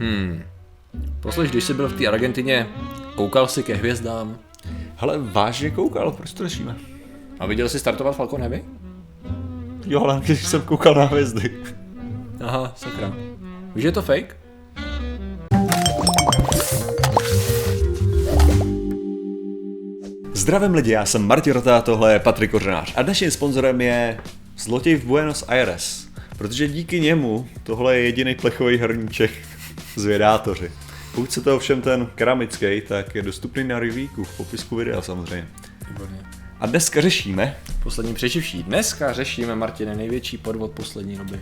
Hmm. 0.00 0.42
Poslyš, 1.20 1.50
když 1.50 1.64
jsi 1.64 1.74
byl 1.74 1.88
v 1.88 1.98
té 1.98 2.06
Argentině, 2.06 2.66
koukal 3.14 3.46
jsi 3.46 3.62
ke 3.62 3.74
hvězdám? 3.74 4.38
Hele, 4.96 5.18
vážně 5.18 5.70
koukal, 5.70 6.12
proč 6.12 6.32
to 6.32 6.42
řešíme? 6.42 6.76
A 7.40 7.46
viděl 7.46 7.68
jsi 7.68 7.78
startovat 7.78 8.16
Falcon 8.16 8.40
Heavy? 8.40 8.64
Jo, 9.86 10.00
ale 10.00 10.20
když 10.24 10.46
jsem 10.46 10.62
koukal 10.62 10.94
na 10.94 11.04
hvězdy. 11.04 11.50
Aha, 12.40 12.72
sakra. 12.76 13.12
Víš, 13.74 13.84
je 13.84 13.92
to 13.92 14.02
fake? 14.02 14.36
Zdravím 20.34 20.74
lidi, 20.74 20.90
já 20.90 21.06
jsem 21.06 21.22
Martin 21.22 21.52
Rota, 21.52 21.80
tohle 21.80 22.12
je 22.12 22.18
Patrik 22.18 22.50
Kořenář 22.50 22.92
a 22.96 23.02
dnešním 23.02 23.30
sponzorem 23.30 23.80
je 23.80 24.18
Zlotěj 24.58 24.94
v 24.94 25.04
Buenos 25.04 25.44
Aires, 25.48 26.08
protože 26.38 26.68
díky 26.68 27.00
němu 27.00 27.48
tohle 27.62 27.96
je 27.96 28.04
jediný 28.04 28.34
plechový 28.34 28.76
hrníček 28.76 29.30
z 29.96 30.04
Vědátoři. 30.04 30.70
Pokud 31.14 31.32
se 31.32 31.40
to 31.40 31.56
ovšem 31.56 31.82
ten 31.82 32.08
keramický, 32.14 32.80
tak 32.88 33.14
je 33.14 33.22
dostupný 33.22 33.64
na 33.64 33.78
review 33.78 34.08
v 34.24 34.36
popisku 34.36 34.76
videa 34.76 35.02
samozřejmě. 35.02 35.48
Výborně. 35.88 36.18
A 36.60 36.66
dneska 36.66 37.00
řešíme, 37.00 37.56
Poslední 37.82 38.14
přeživší. 38.14 38.62
Dneska 38.62 39.12
řešíme, 39.12 39.54
Martine, 39.54 39.94
největší 39.94 40.38
podvod 40.38 40.70
poslední 40.70 41.16
doby. 41.16 41.40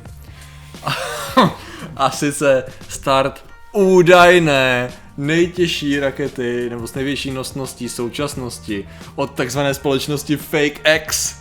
A 1.96 2.10
sice 2.10 2.64
start 2.88 3.44
údajné 3.72 4.92
nejtěžší 5.16 6.00
rakety, 6.00 6.70
nebo 6.70 6.86
s 6.86 6.94
největší 6.94 7.30
nosností 7.30 7.88
současnosti 7.88 8.88
od 9.14 9.30
takzvané 9.34 9.74
společnosti 9.74 10.36
Fake 10.36 10.80
X. 10.94 11.36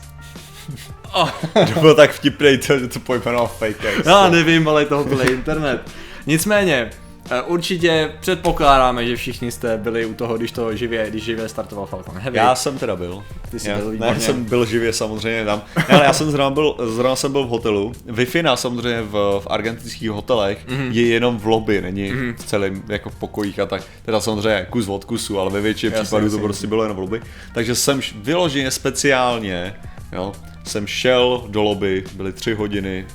Oh, 1.14 1.30
to 1.74 1.80
bylo 1.80 1.96
tak 1.96 2.12
vtipný, 2.12 2.58
to, 2.58 2.80
že 2.80 2.88
to 2.88 3.00
pojmenoval 3.00 3.48
fake 3.48 3.84
X. 3.98 4.06
já 4.06 4.30
nevím, 4.30 4.68
ale 4.68 4.86
tohle 4.86 5.26
je 5.26 5.32
internet. 5.32 5.92
Nicméně, 6.28 6.90
eh, 7.32 7.42
určitě 7.42 8.12
předpokládáme, 8.20 9.08
že 9.08 9.16
všichni 9.16 9.52
jste 9.52 9.78
byli 9.78 10.06
u 10.06 10.14
toho, 10.14 10.38
když 10.38 10.52
to 10.52 10.76
živě, 10.76 11.10
když 11.10 11.24
živě 11.24 11.50
startoval 11.50 11.86
Falcon 11.86 12.18
Heavy. 12.18 12.38
Já 12.38 12.56
jsem 12.56 12.78
teda 12.78 12.96
byl. 12.96 13.24
Ty 13.52 13.60
jsi 13.60 13.70
já, 13.70 13.78
byl 13.78 13.94
ne, 14.00 14.20
jsem 14.20 14.44
byl 14.44 14.66
živě 14.66 14.94
samozřejmě 14.94 15.46
tam. 15.46 15.62
Ne, 15.78 15.86
ale 15.96 16.06
já 16.06 16.14
jsem 16.14 16.32
zrovna 16.32 16.50
byl, 16.50 16.76
zrovna 16.86 17.16
jsem 17.16 17.32
byl 17.32 17.46
v 17.46 17.50
hotelu. 17.50 17.92
Wi-Fi 18.08 18.56
samozřejmě 18.56 19.02
v, 19.02 19.42
v 19.44 19.48
argentinských 19.50 20.10
hotelech 20.10 20.68
Mhm. 20.68 20.78
mm-hmm. 20.78 20.92
je 20.92 21.08
jenom 21.08 21.38
v 21.38 21.46
lobby, 21.46 21.82
není 21.82 22.12
mm-hmm. 22.12 22.36
v 22.36 22.46
celém 22.46 22.84
jako 22.88 23.10
v 23.10 23.16
pokojích 23.16 23.60
a 23.60 23.66
tak. 23.66 23.84
Teda 24.06 24.22
samozřejmě 24.22 24.68
kus 24.70 24.88
od 24.88 25.06
kusu, 25.06 25.40
ale 25.40 25.52
ve 25.52 25.62
většině 25.62 25.92
Jasně, 25.92 26.04
případů 26.04 26.30
to 26.30 26.40
prostě 26.40 26.68
bylo 26.68 26.84
jenom 26.84 26.98
v 26.98 27.00
lobby. 27.00 27.22
Takže 27.54 27.76
jsem 27.76 28.02
vyloženě 28.16 28.72
speciálně, 28.72 29.76
jo, 30.12 30.32
jsem 30.64 30.88
šel 30.88 31.44
do 31.48 31.64
lobby, 31.64 32.04
byly 32.14 32.34
tři 32.34 32.54
hodiny, 32.54 33.06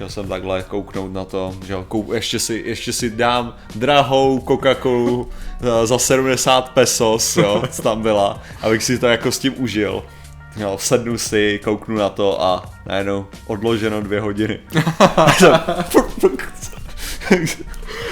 Šel 0.00 0.08
jsem 0.08 0.28
takhle 0.28 0.62
kouknout 0.62 1.12
na 1.12 1.24
to, 1.24 1.54
že 1.66 1.72
jo, 1.72 1.84
kou, 1.88 2.12
ještě, 2.12 2.38
si, 2.38 2.62
ještě 2.66 2.92
si 2.92 3.10
dám 3.10 3.56
drahou 3.74 4.38
Coca-Colu 4.38 5.26
eh, 5.62 5.86
za 5.86 5.98
70 5.98 6.68
pesos, 6.68 7.36
jo, 7.36 7.62
co 7.70 7.82
tam 7.82 8.02
byla, 8.02 8.42
abych 8.62 8.84
si 8.84 8.98
to 8.98 9.06
jako 9.06 9.32
s 9.32 9.38
tím 9.38 9.54
užil. 9.56 10.02
Jo, 10.56 10.76
sednu 10.80 11.18
si, 11.18 11.60
kouknu 11.64 11.96
na 11.96 12.08
to 12.08 12.42
a 12.42 12.70
najednou 12.86 13.26
odloženo 13.46 14.00
dvě 14.00 14.20
hodiny. 14.20 14.60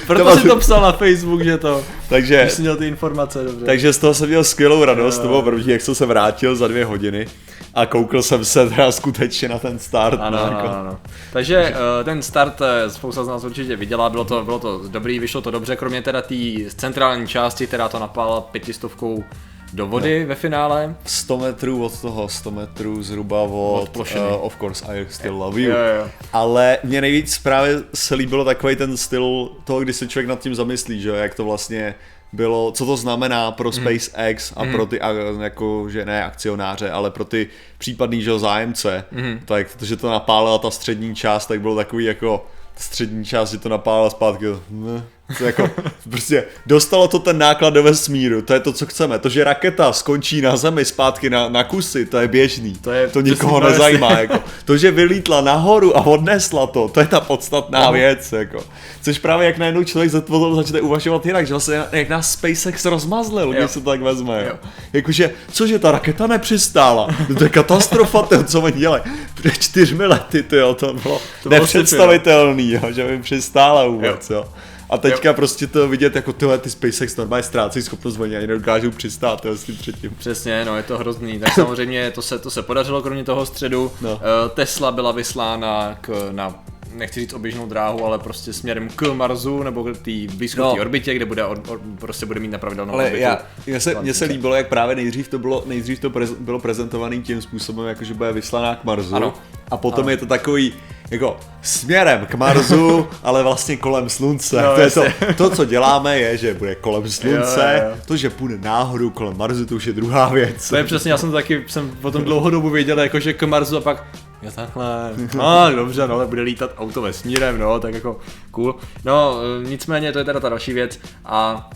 Proto 0.06 0.25
to 0.25 0.36
si 0.36 0.48
to 0.48 0.56
psal 0.56 0.83
na 0.83 0.92
Facebook, 0.92 1.42
že 1.42 1.59
to, 1.59 1.84
takže, 2.09 2.48
jsi 2.50 2.62
měl 2.62 2.77
ty 2.77 2.89
informace, 2.89 3.44
dobře. 3.44 3.66
takže 3.66 3.92
z 3.92 3.98
toho 3.98 4.14
jsem 4.14 4.28
měl 4.28 4.44
skvělou 4.44 4.84
radost, 4.84 5.19
to 5.19 5.27
bylo 5.27 5.42
první, 5.42 5.72
jak 5.72 5.81
jsem 5.81 5.94
se 5.94 6.06
vrátil 6.06 6.56
za 6.56 6.69
dvě 6.69 6.84
hodiny 6.84 7.27
a 7.74 7.86
koukl 7.86 8.22
jsem 8.22 8.44
se 8.44 8.69
teda 8.69 8.92
skutečně 8.92 9.48
na 9.48 9.58
ten 9.58 9.78
start. 9.78 10.20
Ano, 10.20 10.36
no, 10.36 10.44
ano, 10.44 10.56
jako, 10.56 10.69
ano. 10.69 10.98
Takže 11.33 11.70
uh, 11.70 12.05
ten 12.05 12.22
start 12.22 12.60
eh, 12.60 12.91
spousta 12.91 13.25
z 13.25 13.28
nás 13.28 13.44
určitě 13.44 13.77
viděla, 13.77 14.10
bylo 14.10 14.25
to, 14.25 14.44
bylo 14.44 14.58
to 14.58 14.80
dobrý, 14.88 15.19
vyšlo 15.19 15.41
to 15.41 15.50
dobře, 15.50 15.77
kromě 15.77 16.02
teda 16.02 16.22
té 16.22 16.34
centrální 16.77 17.28
části, 17.28 17.66
která 17.66 17.88
to 17.88 17.98
napálila 17.98 18.41
pětistovkou 18.41 19.25
do 19.72 19.86
vody 19.86 20.25
ve 20.25 20.34
finále. 20.34 20.94
100 21.06 21.38
metrů 21.38 21.84
od 21.84 22.00
toho, 22.00 22.28
100 22.28 22.50
metrů 22.50 23.03
zhruba 23.03 23.42
od, 23.42 23.82
Od 23.82 23.88
plošiny. 23.88 24.21
uh, 24.21 24.44
Of 24.47 24.56
course 24.60 24.84
I 24.87 25.06
still 25.10 25.34
love 25.37 25.60
you. 25.60 25.71
Jo, 25.71 25.76
jo. 25.98 26.09
Ale 26.32 26.78
mě 26.84 27.00
nejvíc 27.00 27.38
právě 27.38 27.82
se 27.94 28.15
líbilo 28.15 28.44
takový 28.44 28.76
ten 28.76 28.97
styl 28.97 29.48
toho, 29.65 29.81
kdy 29.81 29.92
se 29.92 30.09
člověk 30.09 30.28
nad 30.28 30.38
tím 30.41 30.54
zamyslí, 30.54 31.00
že 31.00 31.09
jo, 31.09 31.15
jak 31.15 31.34
to 31.34 31.44
vlastně 31.44 31.94
bylo, 32.33 32.72
co 32.72 32.87
to 32.87 32.97
znamená 32.97 33.50
pro 33.50 33.72
SpaceX 33.72 34.53
a 34.56 34.65
pro 34.65 34.87
ty, 34.87 35.00
jako, 35.41 35.87
že 35.91 36.05
ne 36.05 36.25
akcionáře, 36.25 36.91
ale 36.91 37.11
pro 37.11 37.25
ty 37.25 37.49
případný, 37.78 38.22
že 38.22 38.39
zájemce, 38.39 39.05
tak, 39.44 39.66
že 39.83 39.97
to 39.97 40.11
napálila 40.11 40.59
ta 40.59 40.71
střední 40.71 41.15
část, 41.15 41.47
tak 41.47 41.61
bylo 41.61 41.77
takový 41.77 42.05
jako, 42.05 42.47
střední 42.77 43.25
část, 43.25 43.50
že 43.50 43.59
to 43.59 43.69
napálila 43.69 44.11
zpátky, 44.11 44.44
ne, 44.71 45.05
to 45.39 45.44
jako, 45.44 45.71
prostě 46.11 46.44
dostalo 46.66 47.09
to 47.09 47.19
ten 47.19 47.39
náklad 47.39 47.71
do 47.71 47.83
vesmíru, 47.83 48.43
to 48.43 48.55
je 48.55 48.61
to, 48.61 48.72
co 48.72 48.87
chceme. 48.87 49.19
To, 49.19 49.28
že 49.28 49.44
raketa 49.44 49.93
skončí 49.93 50.41
na 50.41 50.56
zemi 50.56 50.84
zpátky 50.84 51.31
na, 51.31 51.49
na 51.49 51.65
kusy, 51.65 52.06
to 52.06 52.19
je 52.19 52.28
běžný. 52.28 52.72
To 52.81 52.93
je 52.93 53.09
to 53.09 53.21
nikoho 53.21 53.61
přesně 53.61 53.72
nezajímá. 53.72 54.11
Jako. 54.19 54.41
To, 54.65 54.77
že 54.77 54.91
vylítla 54.91 55.41
nahoru 55.41 55.97
a 55.97 56.06
odnesla 56.06 56.66
to, 56.66 56.89
to 56.89 57.00
je 57.00 57.06
ta 57.06 57.21
podstatná 57.21 57.91
věc. 57.91 58.33
Jako. 58.33 58.65
Což 59.03 59.19
právě 59.19 59.47
jak 59.47 59.59
najednou 59.59 59.84
člověk 59.84 60.11
za 60.11 60.21
to 60.21 60.55
začne 60.55 60.81
uvažovat 60.81 61.27
jinak, 61.27 61.47
že 61.47 61.55
vlastně 61.55 61.83
jak 61.93 62.09
nás 62.09 62.33
SpaceX 62.33 62.84
rozmazlil, 62.84 63.53
Jo. 63.53 63.59
když 63.59 63.71
se 63.71 63.81
to 63.81 63.91
tak 63.91 64.00
vezme. 64.03 64.43
Jo. 64.43 64.49
Jo. 64.49 64.59
Jakože, 64.93 65.31
cože 65.53 65.78
ta 65.78 65.91
raketa 65.91 66.27
nepřistála, 66.27 67.09
No 67.28 67.34
to 67.34 67.45
je 67.45 67.50
katastrofa, 67.50 68.22
to, 68.22 68.45
co 68.45 68.60
oni 68.60 68.78
dělají. 68.78 69.03
Před 69.34 69.59
čtyřmi 69.59 70.06
lety, 70.06 70.43
tyjo, 70.43 70.75
to 70.75 70.95
bylo 70.95 71.21
To 71.43 71.49
bylo 71.49 71.60
nepředstavitelný, 71.60 72.71
jo, 72.72 72.81
že 72.91 73.05
by 73.05 73.19
přistála 73.19 73.87
vůbec. 73.87 74.31
Jo. 74.31 74.45
A 74.91 74.99
teďka 74.99 75.32
prostě 75.32 75.66
to 75.66 75.88
vidět, 75.88 76.16
jako 76.16 76.32
tyhle 76.32 76.59
ty 76.59 76.71
SpaceX 76.71 77.16
normálně 77.16 77.43
ztrácejí 77.43 77.82
schopnost, 77.82 78.19
oni 78.21 78.37
ani 78.37 78.47
nedokážou 78.47 78.91
přistát 78.91 79.44
jo, 79.44 79.56
s 79.56 79.65
tím 79.65 79.76
předtím. 79.76 80.10
Přesně, 80.19 80.65
no 80.65 80.76
je 80.76 80.82
to 80.82 80.99
hrozný. 80.99 81.38
Tak 81.38 81.54
samozřejmě 81.54 82.10
to 82.10 82.22
se, 82.22 82.38
to 82.38 82.50
se 82.50 82.62
podařilo 82.62 83.03
kromě 83.03 83.25
toho 83.25 83.47
středu. 83.47 83.93
No. 84.00 84.09
No. 84.10 84.21
Tesla 84.54 84.91
byla 84.93 85.12
vyslána 85.12 85.98
k, 86.00 86.28
na 86.32 86.65
nechci 86.94 87.21
říct 87.21 87.32
oběžnou 87.32 87.66
dráhu, 87.66 88.04
ale 88.04 88.19
prostě 88.19 88.53
směrem 88.53 88.88
k 88.97 89.03
Marsu 89.15 89.62
nebo 89.62 89.84
k 89.84 89.93
té 89.98 90.34
blízko 90.37 90.60
No. 90.60 90.72
orbitě, 90.81 91.15
kde 91.15 91.25
bude, 91.25 91.44
or, 91.44 91.62
or, 91.69 91.81
prostě 91.98 92.27
bude 92.27 92.41
mít 92.41 92.48
na 92.50 92.59
pravidelnou 92.59 92.94
Ale 92.94 93.04
orbitu. 93.04 93.22
já, 93.22 93.38
mně 93.66 93.81
se, 93.81 93.94
mně 94.00 94.15
se 94.15 94.25
líbilo, 94.25 94.54
jak 94.54 94.69
právě 94.69 94.97
nejdřív 94.97 95.28
to 95.28 95.38
bylo, 95.38 95.62
nejdřív 95.66 95.98
to 96.00 96.10
prez, 96.10 96.31
bylo 96.31 96.59
prezentovaný 96.60 97.22
tím 97.22 97.43
způsobem, 97.43 97.87
jako 97.87 98.04
že 98.04 98.15
bude 98.15 98.32
vyslaná 98.32 98.75
k 98.75 98.84
Marsu. 98.84 99.15
Ano. 99.15 99.34
A 99.71 99.77
potom 99.77 100.00
Ano. 100.04 100.10
je 100.10 100.16
to 100.16 100.27
takový, 100.27 100.72
jako 101.10 101.36
směrem 101.62 102.26
k 102.26 102.34
Marsu, 102.34 103.08
ale 103.22 103.42
vlastně 103.42 103.76
kolem 103.76 104.08
slunce. 104.08 104.62
No, 104.62 104.74
to, 104.74 104.80
je 104.80 104.91
to, 104.91 105.02
to, 105.36 105.50
co 105.50 105.64
děláme, 105.64 106.19
je, 106.19 106.36
že 106.36 106.54
bude 106.54 106.74
kolem 106.74 107.10
slunce, 107.10 107.72
Jo, 107.76 107.82
jo, 107.84 107.91
jo. 107.91 107.96
to, 108.06 108.16
že 108.16 108.30
půjde 108.30 108.58
náhodou 108.58 109.10
kolem 109.10 109.36
Marsu, 109.36 109.66
to 109.66 109.74
už 109.74 109.86
je 109.86 109.92
druhá 109.92 110.28
věc. 110.28 110.68
To 110.68 110.76
je 110.76 110.84
přesně, 110.84 111.10
já 111.10 111.18
jsem 111.18 111.32
taky, 111.32 111.64
jsem 111.66 111.91
o 112.02 112.10
tom 112.10 112.24
dlouhou 112.24 112.50
dobu 112.50 112.70
věděl, 112.70 113.00
jako 113.00 113.20
že 113.20 113.32
k 113.32 113.42
Marsu 113.42 113.76
a 113.76 113.80
pak 113.80 114.04
Jo 114.42 114.50
takhle, 114.54 115.12
no 115.34 115.70
dobře, 115.76 116.08
no 116.08 116.14
ale 116.14 116.26
bude 116.26 116.42
lítat 116.42 116.70
auto 116.76 117.02
vesmírem, 117.02 117.58
no, 117.58 117.80
tak 117.80 117.94
jako 117.94 118.18
cool. 118.50 118.74
No, 119.04 119.41
e, 119.62 119.68
nicméně 119.68 120.12
to 120.12 120.18
je 120.18 120.24
teda 120.24 120.41
ta 120.41 120.48
další 120.48 120.72
věc 120.72 121.00
a 121.24 121.70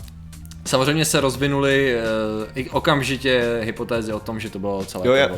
samozřejmě 0.65 1.05
se 1.05 1.21
rozvinuly 1.21 1.95
e, 1.95 2.01
i 2.55 2.69
okamžitě 2.69 3.59
hypotézy 3.63 4.13
o 4.13 4.19
tom, 4.19 4.39
že 4.39 4.49
to 4.49 4.59
bylo 4.59 4.85
celé 4.85 5.07
Jo, 5.07 5.13
já, 5.13 5.29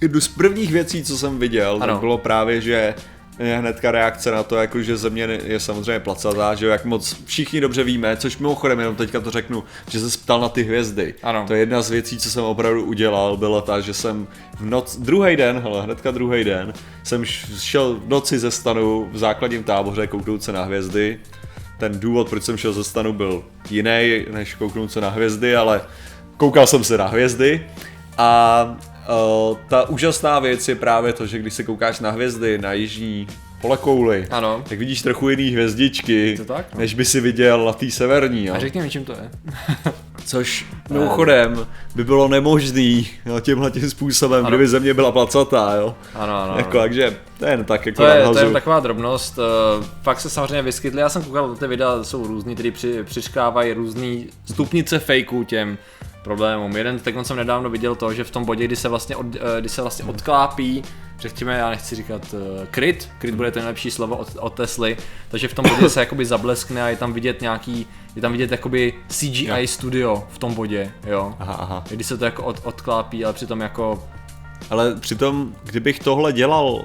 jednu 0.00 0.20
z 0.20 0.28
prvních 0.28 0.72
věcí, 0.72 1.04
co 1.04 1.18
jsem 1.18 1.38
viděl, 1.38 1.78
Ano. 1.80 1.98
bylo 1.98 2.18
právě, 2.18 2.60
že 2.60 2.94
je 3.38 3.58
hnedka 3.58 3.90
reakce 3.90 4.30
na 4.30 4.42
to, 4.42 4.56
jako 4.56 4.82
že 4.82 4.96
země 4.96 5.40
je 5.44 5.60
samozřejmě 5.60 6.00
placatá, 6.00 6.54
že 6.54 6.66
jo, 6.66 6.72
jak 6.72 6.84
moc 6.84 7.16
všichni 7.24 7.60
dobře 7.60 7.84
víme, 7.84 8.16
což 8.16 8.38
mimochodem 8.38 8.78
jenom 8.78 8.96
teďka 8.96 9.20
to 9.20 9.30
řeknu, 9.30 9.64
že 9.90 10.00
se 10.00 10.18
ptal 10.18 10.40
na 10.40 10.48
ty 10.48 10.62
hvězdy. 10.62 11.14
Ano. 11.22 11.44
To 11.46 11.54
je 11.54 11.60
jedna 11.60 11.82
z 11.82 11.90
věcí, 11.90 12.18
co 12.18 12.30
jsem 12.30 12.44
opravdu 12.44 12.84
udělal, 12.84 13.36
byla 13.36 13.60
ta, 13.60 13.80
že 13.80 13.94
jsem 13.94 14.26
v 14.60 14.64
noc, 14.64 14.96
druhý 14.96 15.36
den, 15.36 15.58
hele, 15.58 15.82
hnedka 15.82 16.10
druhý 16.10 16.44
den, 16.44 16.72
jsem 17.02 17.24
šel 17.58 17.94
v 17.94 18.08
noci 18.08 18.38
ze 18.38 18.50
stanu 18.50 19.08
v 19.12 19.18
základním 19.18 19.64
táboře 19.64 20.06
kouknout 20.06 20.42
se 20.42 20.52
na 20.52 20.64
hvězdy. 20.64 21.20
Ten 21.78 22.00
důvod, 22.00 22.30
proč 22.30 22.42
jsem 22.42 22.56
šel 22.56 22.72
ze 22.72 22.84
stanu, 22.84 23.12
byl 23.12 23.44
jiný, 23.70 24.24
než 24.32 24.54
kouknout 24.54 24.92
se 24.92 25.00
na 25.00 25.08
hvězdy, 25.08 25.56
ale 25.56 25.80
koukal 26.36 26.66
jsem 26.66 26.84
se 26.84 26.98
na 26.98 27.06
hvězdy 27.06 27.66
a 28.18 28.76
uh, 29.08 29.56
ta 29.68 29.88
úžasná 29.88 30.38
věc 30.38 30.68
je 30.68 30.74
právě 30.74 31.12
to, 31.12 31.26
že 31.26 31.38
když 31.38 31.54
se 31.54 31.62
koukáš 31.64 32.00
na 32.00 32.10
hvězdy 32.10 32.58
na 32.58 32.72
jižní 32.72 33.26
polekouli, 33.60 34.26
Ano. 34.30 34.64
tak 34.68 34.78
vidíš 34.78 35.02
trochu 35.02 35.28
jiný 35.28 35.50
hvězdičky, 35.50 36.34
to 36.36 36.44
tak, 36.44 36.66
no. 36.74 36.80
než 36.80 36.94
by 36.94 37.04
si 37.04 37.20
viděl 37.20 37.64
na 37.64 37.72
té 37.72 37.90
severní. 37.90 38.46
Jo. 38.46 38.54
A 38.54 38.58
řekni 38.58 38.82
mi, 38.82 38.90
čím 38.90 39.04
to 39.04 39.12
je. 39.12 39.30
Což 40.28 40.66
mimochodem 40.90 41.66
by 41.94 42.04
bylo 42.04 42.28
nemožný 42.28 43.08
jo, 43.26 43.40
tímhle 43.40 43.70
tím 43.70 43.90
způsobem, 43.90 44.40
Ano. 44.40 44.48
kdyby 44.48 44.68
země 44.68 44.94
byla 44.94 45.12
placatá, 45.12 45.74
jo. 45.74 45.94
Ano, 46.14 46.42
ano. 46.42 46.54
Jako, 46.56 46.78
takže 46.78 47.16
to 47.38 47.44
je 47.44 47.50
jen 47.50 47.64
tak 47.64 47.86
jako 47.86 47.96
To 47.96 48.08
je, 48.08 48.24
to 48.24 48.38
je 48.38 48.44
jen 48.44 48.52
taková 48.52 48.80
drobnost, 48.80 49.38
eh, 49.38 49.84
pak 50.02 50.20
se 50.20 50.30
samozřejmě 50.30 50.62
vyskytly, 50.62 51.00
já 51.00 51.08
jsem 51.08 51.22
koukal, 51.22 51.54
ty 51.54 51.66
videa 51.66 52.04
jsou 52.04 52.26
různý, 52.26 52.54
který 52.54 52.70
při, 52.70 53.04
přiškávají 53.04 53.72
různý 53.72 54.26
stupnice 54.52 54.98
fakeů 54.98 55.44
těm 55.44 55.78
problémům. 56.24 56.76
Jeden, 56.76 56.98
tak 56.98 57.14
jsem 57.22 57.36
nedávno 57.36 57.70
viděl 57.70 57.94
to, 57.94 58.12
že 58.12 58.24
v 58.24 58.30
tom 58.30 58.44
bodě, 58.44 58.64
kdy 58.64 58.76
se 58.76 58.88
vlastně, 58.88 59.16
od, 59.16 59.26
eh, 59.36 59.60
kdy 59.60 59.68
se 59.68 59.82
vlastně 59.82 60.04
odklápí 60.04 60.82
řekněme, 61.20 61.54
já 61.58 61.70
nechci 61.70 61.94
říkat 61.96 62.34
uh, 62.34 62.40
kryt, 62.70 63.08
kryt 63.18 63.34
bude 63.34 63.50
to 63.50 63.58
nejlepší 63.58 63.90
slovo 63.90 64.16
od, 64.16 64.28
od 64.40 64.54
Tesly, 64.54 64.96
takže 65.30 65.48
v 65.48 65.54
tom 65.54 65.64
bodě 65.68 65.88
se 65.90 66.00
jakoby 66.00 66.24
zableskne 66.26 66.82
a 66.82 66.88
je 66.88 66.96
tam 66.96 67.12
vidět 67.12 67.40
nějaký, 67.40 67.86
je 68.16 68.22
tam 68.22 68.32
vidět 68.32 68.50
jakoby 68.50 68.94
CGI 69.08 69.46
Jo. 69.46 69.56
studio 69.66 70.24
v 70.30 70.38
tom 70.38 70.54
bodě, 70.54 70.92
jo. 71.06 71.34
Aha, 71.38 71.52
aha. 71.54 71.84
Když 71.90 72.06
se 72.06 72.18
to 72.18 72.24
jako 72.24 72.42
od, 72.44 72.60
odklápí, 72.64 73.24
ale 73.24 73.34
přitom 73.34 73.60
jako, 73.60 74.04
Ale 74.70 74.94
přitom, 74.94 75.54
kdybych 75.64 75.98
tohle 75.98 76.32
dělal 76.32 76.84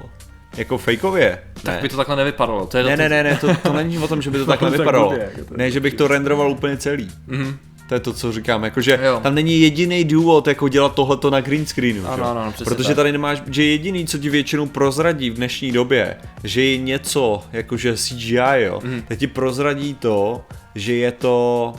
jako 0.56 0.78
fejkově, 0.78 1.38
tak 1.62 1.74
ne? 1.74 1.80
by 1.82 1.88
to 1.88 1.96
takhle 1.96 2.16
nevypadalo. 2.16 2.66
To 2.66 2.78
je 2.78 2.84
Ne, 2.84 2.90
to, 2.90 2.96
ne, 2.96 3.08
ne, 3.08 3.22
ne, 3.22 3.36
to, 3.36 3.54
to 3.62 3.72
není 3.72 3.98
o 3.98 4.08
tom, 4.08 4.22
že 4.22 4.30
by 4.30 4.38
to 4.38 4.46
takhle 4.54 4.70
tak 4.70 4.78
vypadalo. 4.78 5.12
jako 5.16 5.54
Ne, 5.56 5.70
že 5.70 5.80
bych 5.80 5.94
to 5.94 6.08
renderoval 6.08 6.50
úplně 6.50 6.76
celý. 6.76 7.10
Mhm. 7.26 7.58
To 7.88 7.94
je 7.94 8.00
to, 8.00 8.12
co 8.12 8.32
říkám, 8.32 8.64
jakože 8.64 8.98
Jo. 9.02 9.20
tam 9.22 9.34
není 9.34 9.60
jediný 9.60 10.04
důvod 10.04 10.46
jako 10.46 10.68
dělat 10.68 10.94
tohleto 10.94 11.30
na 11.30 11.40
green 11.40 11.66
screenu, 11.66 12.06
Ano, 12.08 12.24
ano, 12.30 12.52
protože 12.64 12.88
tak. 12.88 12.96
tady 12.96 13.12
nemáš, 13.12 13.42
že 13.50 13.64
jediný, 13.64 14.06
co 14.06 14.18
ti 14.18 14.30
většinou 14.30 14.66
prozradí 14.66 15.30
v 15.30 15.34
dnešní 15.34 15.72
době, 15.72 16.16
že 16.44 16.62
je 16.64 16.76
něco, 16.78 17.42
jakože 17.52 17.96
CGI, 17.96 18.36
jo, 18.62 18.80
Mhm. 18.84 19.02
tak 19.08 19.18
ti 19.18 19.26
prozradí 19.26 19.94
to, 19.94 20.42
že 20.74 20.94
je 20.94 21.12
to, 21.12 21.74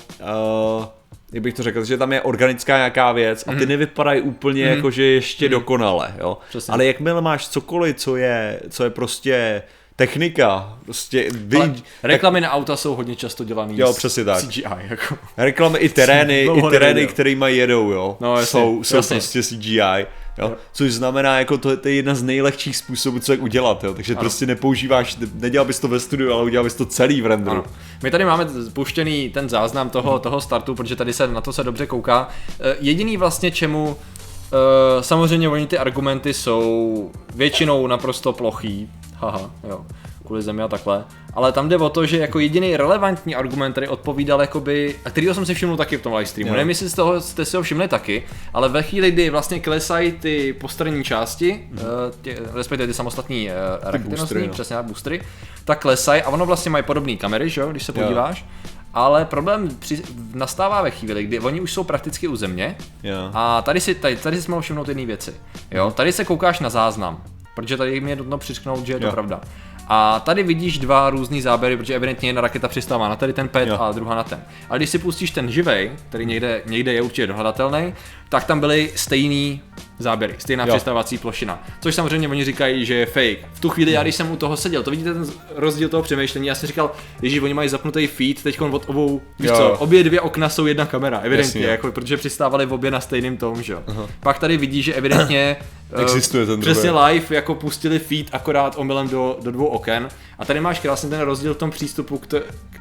uh, 0.79 0.85
jak 1.33 1.43
bych 1.43 1.53
to 1.53 1.63
řekl, 1.63 1.85
že 1.85 1.97
tam 1.97 2.13
je 2.13 2.21
organická 2.21 2.77
nějaká 2.77 3.11
věc 3.11 3.43
a 3.47 3.53
ty 3.55 3.65
nevypadají 3.65 4.21
úplně 4.21 4.63
jakože 4.63 5.03
ještě 5.03 5.49
dokonale, 5.49 6.13
jo. 6.19 6.37
Přesně. 6.49 6.71
Ale 6.73 6.85
jakmile 6.85 7.21
máš 7.21 7.47
cokoliv, 7.47 7.95
co 7.95 8.15
je, 8.15 8.59
co 8.69 8.83
je 8.83 8.89
prostě 8.89 9.63
technika, 9.95 10.77
prostě 10.85 11.27
vy, 11.31 11.57
ale 11.57 11.73
reklamy 12.03 12.41
na 12.41 12.51
auta 12.51 12.75
jsou 12.75 12.95
hodně 12.95 13.15
často 13.15 13.43
dělané 13.43 13.73
Jo, 13.75 13.93
přesně 13.93 14.23
tak. 14.23 14.43
CGI, 14.43 14.63
jako. 14.89 15.15
Reklamy 15.37 15.79
i 15.79 15.89
terény, 15.99 16.49
i 16.55 16.61
terény, 16.69 17.07
kterými 17.07 17.45
jedou, 17.51 17.91
jo, 17.91 18.17
No, 18.19 18.31
jasně, 18.37 18.45
jsou, 18.45 18.83
jsou 18.83 18.95
jasně. 18.95 19.15
prostě 19.15 19.43
CGI, 19.43 20.05
jo, 20.37 20.53
což 20.73 20.93
znamená, 20.93 21.39
jako 21.39 21.57
to, 21.57 21.77
to 21.77 21.87
je 21.87 21.93
jedna 21.95 22.15
z 22.15 22.23
nejlehčích 22.23 22.77
způsobů, 22.77 23.19
co 23.19 23.31
jak 23.31 23.41
udělat, 23.41 23.83
jo, 23.83 23.93
takže 23.93 24.15
prostě 24.15 24.45
nepoužíváš, 24.45 25.17
nedělal 25.33 25.65
bys 25.65 25.79
to 25.79 25.87
ve 25.87 25.99
studiu, 25.99 26.33
ale 26.33 26.43
udělal 26.43 26.63
bys 26.63 26.73
to 26.73 26.85
celý 26.85 27.21
v 27.21 27.25
renderu. 27.25 27.55
Ano. 27.57 27.65
My 28.03 28.11
tady 28.11 28.25
máme 28.25 28.47
puštěný 28.73 29.29
ten 29.29 29.49
záznam 29.49 29.89
toho, 29.89 30.19
toho 30.19 30.41
startu, 30.41 30.75
protože 30.75 30.95
tady 30.95 31.13
se 31.13 31.27
na 31.27 31.41
to 31.41 31.53
se 31.53 31.63
dobře 31.63 31.85
kouká. 31.85 32.29
Eh, 32.59 32.75
Jediný 32.79 33.17
vlastně 33.17 33.51
čemu 33.51 33.97
eh, 33.99 35.03
samozřejmě 35.03 35.49
oni 35.49 35.67
ty 35.67 35.77
argumenty 35.77 36.33
jsou 36.33 37.11
většinou 37.35 37.87
naprosto 37.87 38.33
plochý, 38.33 38.89
haha, 39.19 39.51
jo, 39.69 39.85
kvůli 40.25 40.41
zemi 40.41 40.61
a 40.61 40.67
takhle, 40.67 41.03
ale 41.33 41.51
tam 41.51 41.69
jde 41.69 41.77
o 41.77 41.89
to, 41.89 42.05
že 42.05 42.17
jako 42.17 42.39
jediný 42.39 42.77
relevantní 42.77 43.35
argument, 43.35 43.71
který 43.71 43.87
odpovídal 43.87 44.41
jakoby, 44.41 44.95
a 45.05 45.09
kterýho 45.09 45.33
jsem 45.33 45.45
si 45.45 45.53
všiml 45.53 45.77
taky 45.77 45.97
v 45.97 46.01
tom 46.01 46.13
livestreamu, 46.13 46.53
nevím 46.53 46.69
jestli 46.69 46.89
z 46.89 46.93
toho 46.93 47.21
jste 47.21 47.45
si 47.45 47.57
ho 47.57 47.63
všimli 47.63 47.87
taky, 47.87 48.23
ale 48.53 48.69
ve 48.69 48.83
chvíli, 48.83 49.11
kdy 49.11 49.29
vlastně 49.29 49.59
klesají 49.59 50.11
ty 50.11 50.53
postranní 50.53 51.03
části, 51.03 51.67
mm. 51.71 51.79
tě, 52.21 52.37
respektive 52.53 52.87
ty 52.87 52.93
samostatní 52.93 53.49
uh, 53.49 54.45
no. 54.47 54.47
přesně 54.51 54.75
tak, 54.75 54.85
boostry, 54.85 55.21
tak 55.65 55.81
klesají 55.81 56.21
a 56.21 56.29
ono 56.29 56.45
vlastně 56.45 56.71
mají 56.71 56.83
podobné 56.83 57.15
kamery, 57.15 57.49
že 57.49 57.61
jo, 57.61 57.71
když 57.71 57.83
se 57.83 57.93
Jo. 57.95 58.03
podíváš. 58.03 58.45
Ale 58.93 59.25
problém 59.25 59.69
při, 59.79 60.03
nastává 60.33 60.81
ve 60.81 60.91
chvíli, 60.91 61.23
kdy 61.23 61.39
oni 61.39 61.61
už 61.61 61.73
jsou 61.73 61.83
prakticky 61.83 62.27
u 62.27 62.35
země 62.35 62.75
Jo. 63.03 63.29
a 63.33 63.61
tady 63.61 63.79
si, 63.79 63.95
tady, 63.95 64.15
tady 64.15 64.41
si 64.41 64.51
mohl 64.51 64.61
všimnout 64.61 64.87
jedné 64.87 65.05
věci. 65.05 65.33
Jo, 65.71 65.91
tady 65.91 66.11
se 66.11 66.25
koukáš 66.25 66.59
na 66.59 66.69
záznam, 66.69 67.23
protože 67.55 67.77
tady 67.77 67.99
mi 68.01 68.09
je 68.09 68.15
nutno 68.15 68.37
přičknout, 68.37 68.85
že 68.85 68.93
je 68.93 68.99
to 68.99 69.05
Jo. 69.05 69.11
pravda. 69.11 69.41
A 69.87 70.19
tady 70.19 70.43
vidíš 70.43 70.77
dva 70.77 71.09
různý 71.09 71.41
záběry, 71.41 71.77
protože 71.77 71.95
evidentně 71.95 72.29
jedna 72.29 72.41
raketa 72.41 72.67
přistává 72.67 73.09
na 73.09 73.15
tady 73.15 73.33
ten 73.33 73.47
pet 73.47 73.69
Jo. 73.69 73.77
a 73.79 73.91
druhá 73.91 74.15
na 74.15 74.23
ten. 74.23 74.43
Ale 74.69 74.79
když 74.79 74.89
si 74.89 74.99
pustíš 74.99 75.31
ten 75.31 75.51
živej, 75.51 75.91
který 76.09 76.25
někde, 76.25 76.61
někde 76.65 76.93
je 76.93 77.01
určitě 77.01 77.27
dohledatelný, 77.27 77.93
tak 78.29 78.43
tam 78.43 78.59
byly 78.59 78.91
stejný 78.95 79.61
záběry, 79.99 80.35
stejná 80.37 80.65
Jo. 80.65 80.73
přistávací 80.73 81.17
plošina. 81.17 81.63
Což 81.81 81.95
samozřejmě 81.95 82.27
oni 82.27 82.45
říkají, 82.45 82.85
že 82.85 82.93
je 82.93 83.05
fake. 83.05 83.37
V 83.53 83.59
tu 83.59 83.69
chvíli, 83.69 83.91
já 83.91 84.03
když 84.03 84.15
jsem 84.15 84.31
u 84.31 84.35
toho 84.35 84.57
seděl, 84.57 84.83
to 84.83 84.91
vidíte 84.91 85.13
ten 85.13 85.25
rozdíl 85.55 85.89
toho 85.89 86.03
přemýšlení, 86.03 86.47
já 86.47 86.55
jsem 86.55 86.67
říkal, 86.67 86.91
že 87.23 87.41
oni 87.41 87.53
mají 87.53 87.69
zapnutý 87.69 88.07
feed, 88.07 88.43
teď 88.43 88.61
od 88.61 88.83
obou, 88.89 89.21
víš 89.39 89.49
Jo. 89.49 89.57
co, 89.57 89.69
obě 89.71 90.03
dvě 90.03 90.21
okna 90.21 90.49
jsou 90.49 90.65
jedna 90.65 90.85
kamera, 90.85 91.17
evidentně, 91.17 91.61
Jasně. 91.61 91.71
jako, 91.71 91.91
protože 91.91 92.17
přistávali 92.17 92.65
v 92.65 92.73
obě 92.73 92.91
na 92.91 92.99
stejným 93.01 93.37
tom, 93.37 93.63
že 93.63 93.73
jo. 93.73 93.83
Pak 94.19 94.39
tady 94.39 94.57
vidíš, 94.57 94.85
že 94.85 94.93
evidentně 94.93 95.57
eh, 95.97 96.01
Existuje 96.01 96.45
ten 96.45 96.61
přesně 96.61 96.89
druhý. 96.89 97.05
live 97.13 97.35
jako 97.35 97.55
pustili 97.55 97.99
feed 97.99 98.27
akorát 98.31 98.73
omylem 98.77 99.09
do, 99.09 99.37
do 99.43 99.51
dvou 99.51 99.65
oken 99.65 100.07
a 100.39 100.45
tady 100.45 100.59
máš 100.59 100.79
krásně 100.79 101.09
ten 101.09 101.19
rozdíl 101.19 101.53
v 101.53 101.57
tom 101.57 101.71
přístupu 101.71 102.17
k, 102.17 102.27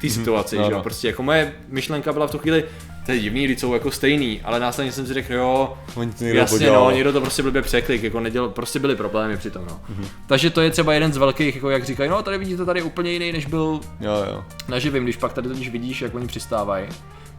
té 0.01 0.11
situaci, 0.11 0.59
no, 0.59 0.65
že 0.67 0.73
jo. 0.73 0.81
Prostě 0.83 1.07
jako 1.07 1.23
moje 1.23 1.53
myšlenka 1.69 2.13
byla 2.13 2.27
v 2.27 2.31
tu 2.31 2.39
chvíli, 2.39 2.65
to 3.07 3.13
je 3.13 3.19
divný, 3.19 3.47
lidi 3.47 3.61
jsou 3.61 3.75
jako 3.75 3.91
stejný, 3.91 4.41
ale 4.45 4.61
následně 4.61 4.93
jsem 4.93 5.07
si 5.07 5.15
řekl, 5.15 5.33
jo, 5.35 5.79
Oni 5.95 6.13
to 6.13 6.25
někdo 6.25 6.39
jasně 6.39 6.59
podělal. 6.59 6.85
no, 6.85 6.91
někdo 6.91 7.13
to 7.13 7.21
prostě 7.21 7.43
blbě 7.43 7.63
překlik, 7.63 8.03
jako 8.03 8.21
neděl, 8.21 8.49
prostě 8.49 8.79
byly 8.79 8.97
problémy 8.97 9.37
při 9.37 9.51
tom, 9.51 9.65
no. 9.69 9.81
Mhm. 9.89 10.07
Takže 10.27 10.51
to 10.51 10.61
je 10.61 10.71
třeba 10.71 10.93
jeden 10.95 11.13
z 11.13 11.17
velkých, 11.17 11.55
jako 11.55 11.71
jak 11.71 11.85
říkají, 11.85 12.11
no 12.11 12.23
tady 12.23 12.39
vidíte, 12.39 12.65
tady 12.65 12.81
je 12.81 12.85
úplně 12.85 13.11
jiný, 13.13 13.33
než 13.33 13.47
byl 13.47 13.81
Jo, 14.01 14.13
jo. 14.31 14.45
na 14.69 14.79
živým, 14.79 15.05
když 15.05 15.17
pak 15.17 15.33
tady 15.33 15.49
totiž 15.49 15.69
vidíš, 15.69 16.03
jak 16.03 16.15
oni 16.15 16.27
přistávají, 16.27 16.87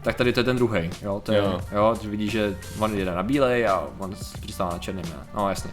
tak 0.02 0.16
tady 0.16 0.32
to 0.32 0.40
je 0.40 0.44
ten 0.44 0.56
druhý, 0.56 0.90
jo, 1.02 1.20
to 1.24 1.32
je, 1.32 1.38
Jo. 1.38 1.60
jo. 1.74 1.96
vidíš, 2.04 2.32
že 2.32 2.56
on 2.78 2.94
jede 2.98 3.14
na 3.14 3.22
bílej 3.22 3.68
a 3.68 3.84
on 3.98 4.14
přistává 4.40 4.70
na 4.72 4.78
černém, 4.78 5.04
no 5.36 5.48
jasně. 5.48 5.70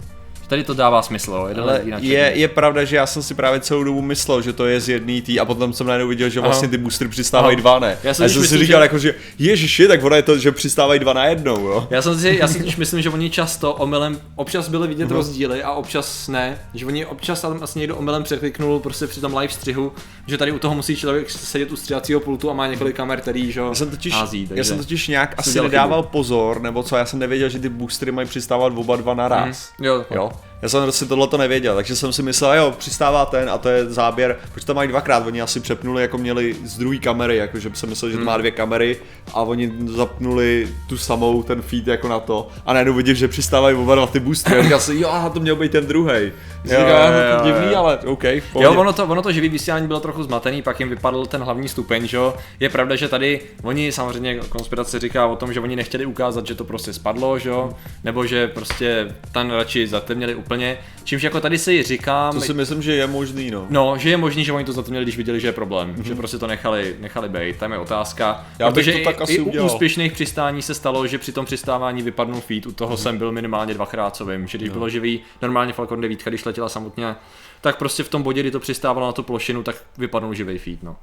Tady 0.47 0.63
to 0.63 0.73
dává 0.73 1.01
smysl, 1.01 1.31
jo, 1.31 1.45
jeden 1.47 1.63
Ale 1.63 1.81
je, 1.99 2.31
je 2.35 2.47
pravda, 2.47 2.83
že 2.83 2.95
já 2.95 3.05
jsem 3.05 3.23
si 3.23 3.33
právě 3.33 3.59
celou 3.59 3.83
dobu 3.83 4.01
myslel, 4.01 4.41
že 4.41 4.53
to 4.53 4.65
je 4.65 4.79
z 4.81 4.89
jedný 4.89 5.21
tý 5.21 5.39
a 5.39 5.45
potom 5.45 5.73
jsem 5.73 5.87
najednou 5.87 6.07
viděl, 6.07 6.29
že 6.29 6.39
vlastně 6.39 6.67
ty 6.67 6.77
boostry 6.77 7.07
přistávají 7.07 7.55
dva, 7.57 7.79
ne? 7.79 7.97
Já 8.03 8.07
Já 8.09 8.13
jsem 8.13 8.29
jsem, 8.29 8.35
totiž 8.41 8.49
si 8.49 8.57
říkal, 8.57 8.79
že- 8.79 8.83
jako, 8.83 8.97
že 8.97 9.15
ježiši, 9.39 9.87
tak 9.87 10.03
ono 10.03 10.15
je 10.15 10.21
to, 10.21 10.37
že 10.37 10.51
přistávají 10.51 10.99
dva 10.99 11.13
na 11.13 11.25
jednou, 11.25 11.59
jo? 11.67 11.87
Já 11.89 12.01
jsem 12.01 12.19
si, 12.19 12.37
já 12.39 12.47
si 12.47 12.73
myslím, 12.77 13.01
že 13.01 13.09
oni 13.09 13.29
často 13.29 13.73
omylem, 13.73 14.19
občas 14.35 14.67
byly 14.69 14.87
vidět 14.87 15.05
Mhm. 15.05 15.13
rozdíly 15.15 15.63
a 15.63 15.71
občas 15.71 16.27
ne, 16.27 16.57
že 16.73 16.85
oni 16.85 17.05
občas 17.05 17.41
tam 17.41 17.59
asi 17.63 17.79
někdo 17.79 17.95
omylem 17.95 18.23
překliknul 18.23 18.79
prostě 18.79 19.07
při 19.07 19.21
tom 19.21 19.37
live 19.37 19.53
střihu, 19.53 19.91
že 20.27 20.37
tady 20.37 20.51
u 20.51 20.59
toho 20.59 20.75
musí 20.75 20.95
člověk 20.95 21.31
sedět 21.31 21.71
u 21.71 21.75
stříhacího 21.75 22.19
pultu 22.19 22.49
a 22.49 22.53
má 22.53 22.67
několik 22.67 22.95
kamer, 22.95 23.21
který, 23.21 23.51
že 23.51 23.59
jo, 23.59 23.67
Já 23.69 23.75
jsem 23.75 23.89
totiž, 23.89 24.13
hází, 24.13 24.47
takže 24.47 24.59
já 24.59 24.63
jsem 24.63 24.77
totiž 24.77 25.07
nějak 25.07 25.33
asi 25.37 25.61
nedával 25.61 26.03
pozor, 26.03 26.61
nebo 26.61 26.83
co, 26.83 26.95
já 26.95 27.05
jsem 27.05 27.19
nevěděl, 27.19 27.49
že 27.49 27.59
ty 27.59 27.69
boostry 27.69 28.11
mají 28.11 28.27
přistávat 28.27 28.73
oba 28.75 28.95
dva 28.95 29.13
naraz. 29.13 29.69
Mhm. 29.79 29.85
Jo, 29.87 30.05
Jo. 30.11 30.31
out. 30.33 30.52
Já 30.63 30.69
jsem 30.69 30.83
prostě 30.83 31.05
tohle 31.05 31.27
to 31.27 31.37
nevěděl, 31.37 31.75
takže 31.75 31.95
jsem 31.95 32.13
si 32.13 32.23
myslel, 32.23 32.53
jo, 32.53 32.73
přistává 32.77 33.25
ten 33.25 33.49
a 33.49 33.57
to 33.57 33.69
je 33.69 33.85
záběr, 33.85 34.37
protože 34.53 34.65
to 34.65 34.73
mají 34.73 34.89
dvakrát, 34.89 35.27
oni 35.27 35.41
asi 35.41 35.59
přepnuli, 35.59 36.01
jako 36.01 36.17
měli 36.17 36.55
z 36.65 36.77
druhé 36.77 36.97
kamery, 36.97 37.37
jakože 37.37 37.69
jsem 37.73 37.89
myslel, 37.89 38.11
že 38.11 38.17
to 38.17 38.19
Hmm. 38.19 38.25
má 38.25 38.37
dvě 38.37 38.51
kamery 38.51 38.97
a 39.33 39.41
oni 39.41 39.73
zapnuli 39.85 40.67
tu 40.89 40.97
samou 40.97 41.43
ten 41.43 41.61
feed 41.61 41.87
jako 41.87 42.07
na 42.07 42.19
to 42.19 42.47
a 42.65 42.73
najednou 42.73 42.93
vidím, 42.93 43.15
že 43.15 43.27
přistávají 43.27 43.75
oba 43.75 43.95
dva 43.95 44.07
ty 44.07 44.19
a 44.59 44.61
říkal 44.63 44.79
si, 44.79 44.95
jo, 44.99 45.09
aha, 45.11 45.29
to 45.29 45.39
měl 45.39 45.55
být 45.55 45.71
ten 45.71 45.85
druhý. 45.87 46.31
Říkal, 46.63 46.81
jo, 46.89 46.95
"Aha, 46.95 47.07
jo, 47.13 47.39
to 47.41 47.47
je 47.47 47.53
divný, 47.53 47.71
jo. 47.73 47.77
ale 47.79 47.97
OK, 47.97 48.23
v 48.23 48.25
Jo, 48.35 48.41
pohodě." 48.53 48.77
ono 48.77 48.93
to, 48.93 49.05
ono 49.05 49.21
to 49.21 49.31
živý 49.31 49.49
vysílání 49.49 49.87
bylo 49.87 49.99
trochu 49.99 50.23
zmatený, 50.23 50.61
pak 50.61 50.79
jim 50.79 50.89
vypadl 50.89 51.25
ten 51.25 51.41
hlavní 51.43 51.67
stupeň, 51.67 52.07
že 52.07 52.17
jo. 52.17 52.33
Je 52.59 52.69
pravda, 52.69 52.95
že 52.95 53.07
tady 53.07 53.39
oni 53.63 53.91
samozřejmě 53.91 54.35
konspirace 54.49 54.99
říká 54.99 55.27
o 55.27 55.35
tom, 55.35 55.53
že 55.53 55.59
oni 55.59 55.75
nechtěli 55.75 56.05
ukázat, 56.05 56.47
že 56.47 56.55
to 56.55 56.63
prostě 56.63 56.93
spadlo, 56.93 57.39
že 57.39 57.49
jo, 57.49 57.69
nebo 58.03 58.25
že 58.25 58.47
prostě 58.47 59.15
ten 59.31 59.51
radši 59.51 59.87
zatemnili 59.87 60.35
úplně. 60.53 60.77
Čímž 61.03 61.23
jako 61.23 61.41
tady 61.41 61.57
si 61.57 61.83
říkám, 61.83 62.33
To 62.33 62.41
si 62.41 62.53
myslím, 62.53 62.81
že 62.81 62.95
je 62.95 63.07
možný, 63.07 63.51
no. 63.51 63.65
No, 63.69 63.97
že 63.97 64.09
je 64.09 64.17
možný, 64.17 64.45
že 64.45 64.51
oni 64.51 64.65
to 64.65 64.73
zatemnili, 64.73 65.05
když 65.05 65.17
viděli, 65.17 65.39
že 65.39 65.47
je 65.47 65.51
problém, 65.51 65.95
že 66.03 66.15
prostě 66.15 66.37
to 66.37 66.47
nechali, 66.47 66.95
nechali 66.99 67.29
být, 67.29 67.57
tam 67.57 67.71
je 67.71 67.77
otázka. 67.77 68.45
Já 68.59 68.71
bych 68.71 68.85
to 68.85 69.03
tak 69.03 69.19
i, 69.19 69.23
asi 69.23 69.33
i 69.33 69.39
u 69.39 69.45
udělal. 69.45 69.65
úspěšných 69.65 70.11
přistání 70.11 70.61
se 70.61 70.73
stalo, 70.73 71.07
že 71.07 71.17
při 71.17 71.31
tom 71.31 71.45
přistávání 71.45 72.01
vypadnul 72.01 72.41
feed, 72.41 72.65
u 72.65 72.71
toho 72.71 72.97
jsem 72.97 73.17
byl 73.17 73.31
minimálně 73.31 73.73
dvakrát, 73.73 74.15
co 74.15 74.25
vím, 74.25 74.47
že 74.47 74.57
když 74.57 74.69
bylo 74.69 74.89
živý, 74.89 75.21
normálně 75.41 75.73
Falcon 75.73 76.01
9, 76.01 76.23
když 76.23 76.45
letěla 76.45 76.69
samotně, 76.69 77.15
tak 77.61 77.77
prostě 77.77 78.03
v 78.03 78.09
tom 78.09 78.23
bodě, 78.23 78.41
kdy 78.41 78.51
to 78.51 78.59
přistávalo 78.59 79.07
na 79.07 79.13
tu 79.13 79.23
plošinu, 79.23 79.63
tak 79.63 79.75
vypadnul 79.97 80.33
živý 80.33 80.57
feed, 80.57 80.83
no. 80.83 80.95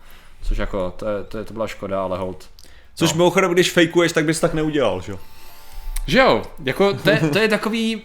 Což 0.42 0.59
jako, 0.59 0.95
to, 0.97 1.09
je, 1.09 1.25
to, 1.25 1.38
je, 1.38 1.45
to 1.45 1.52
byla 1.52 1.66
škoda, 1.66 2.02
ale 2.02 2.19
hold. 2.19 2.45
Což 2.95 3.12
mimochodem, 3.12 3.52
když 3.52 3.71
fejkuješ, 3.71 4.12
tak 4.12 4.25
bys 4.25 4.40
tak 4.40 4.54
neudělal, 4.54 5.00
že 5.00 5.12
jo? 5.12 5.19
Že 6.07 6.19
jo, 6.19 6.42
jako 6.64 6.92
to 6.92 7.11
je, 7.11 7.21
to 7.33 7.38
je 7.38 7.49
takový, 7.49 8.02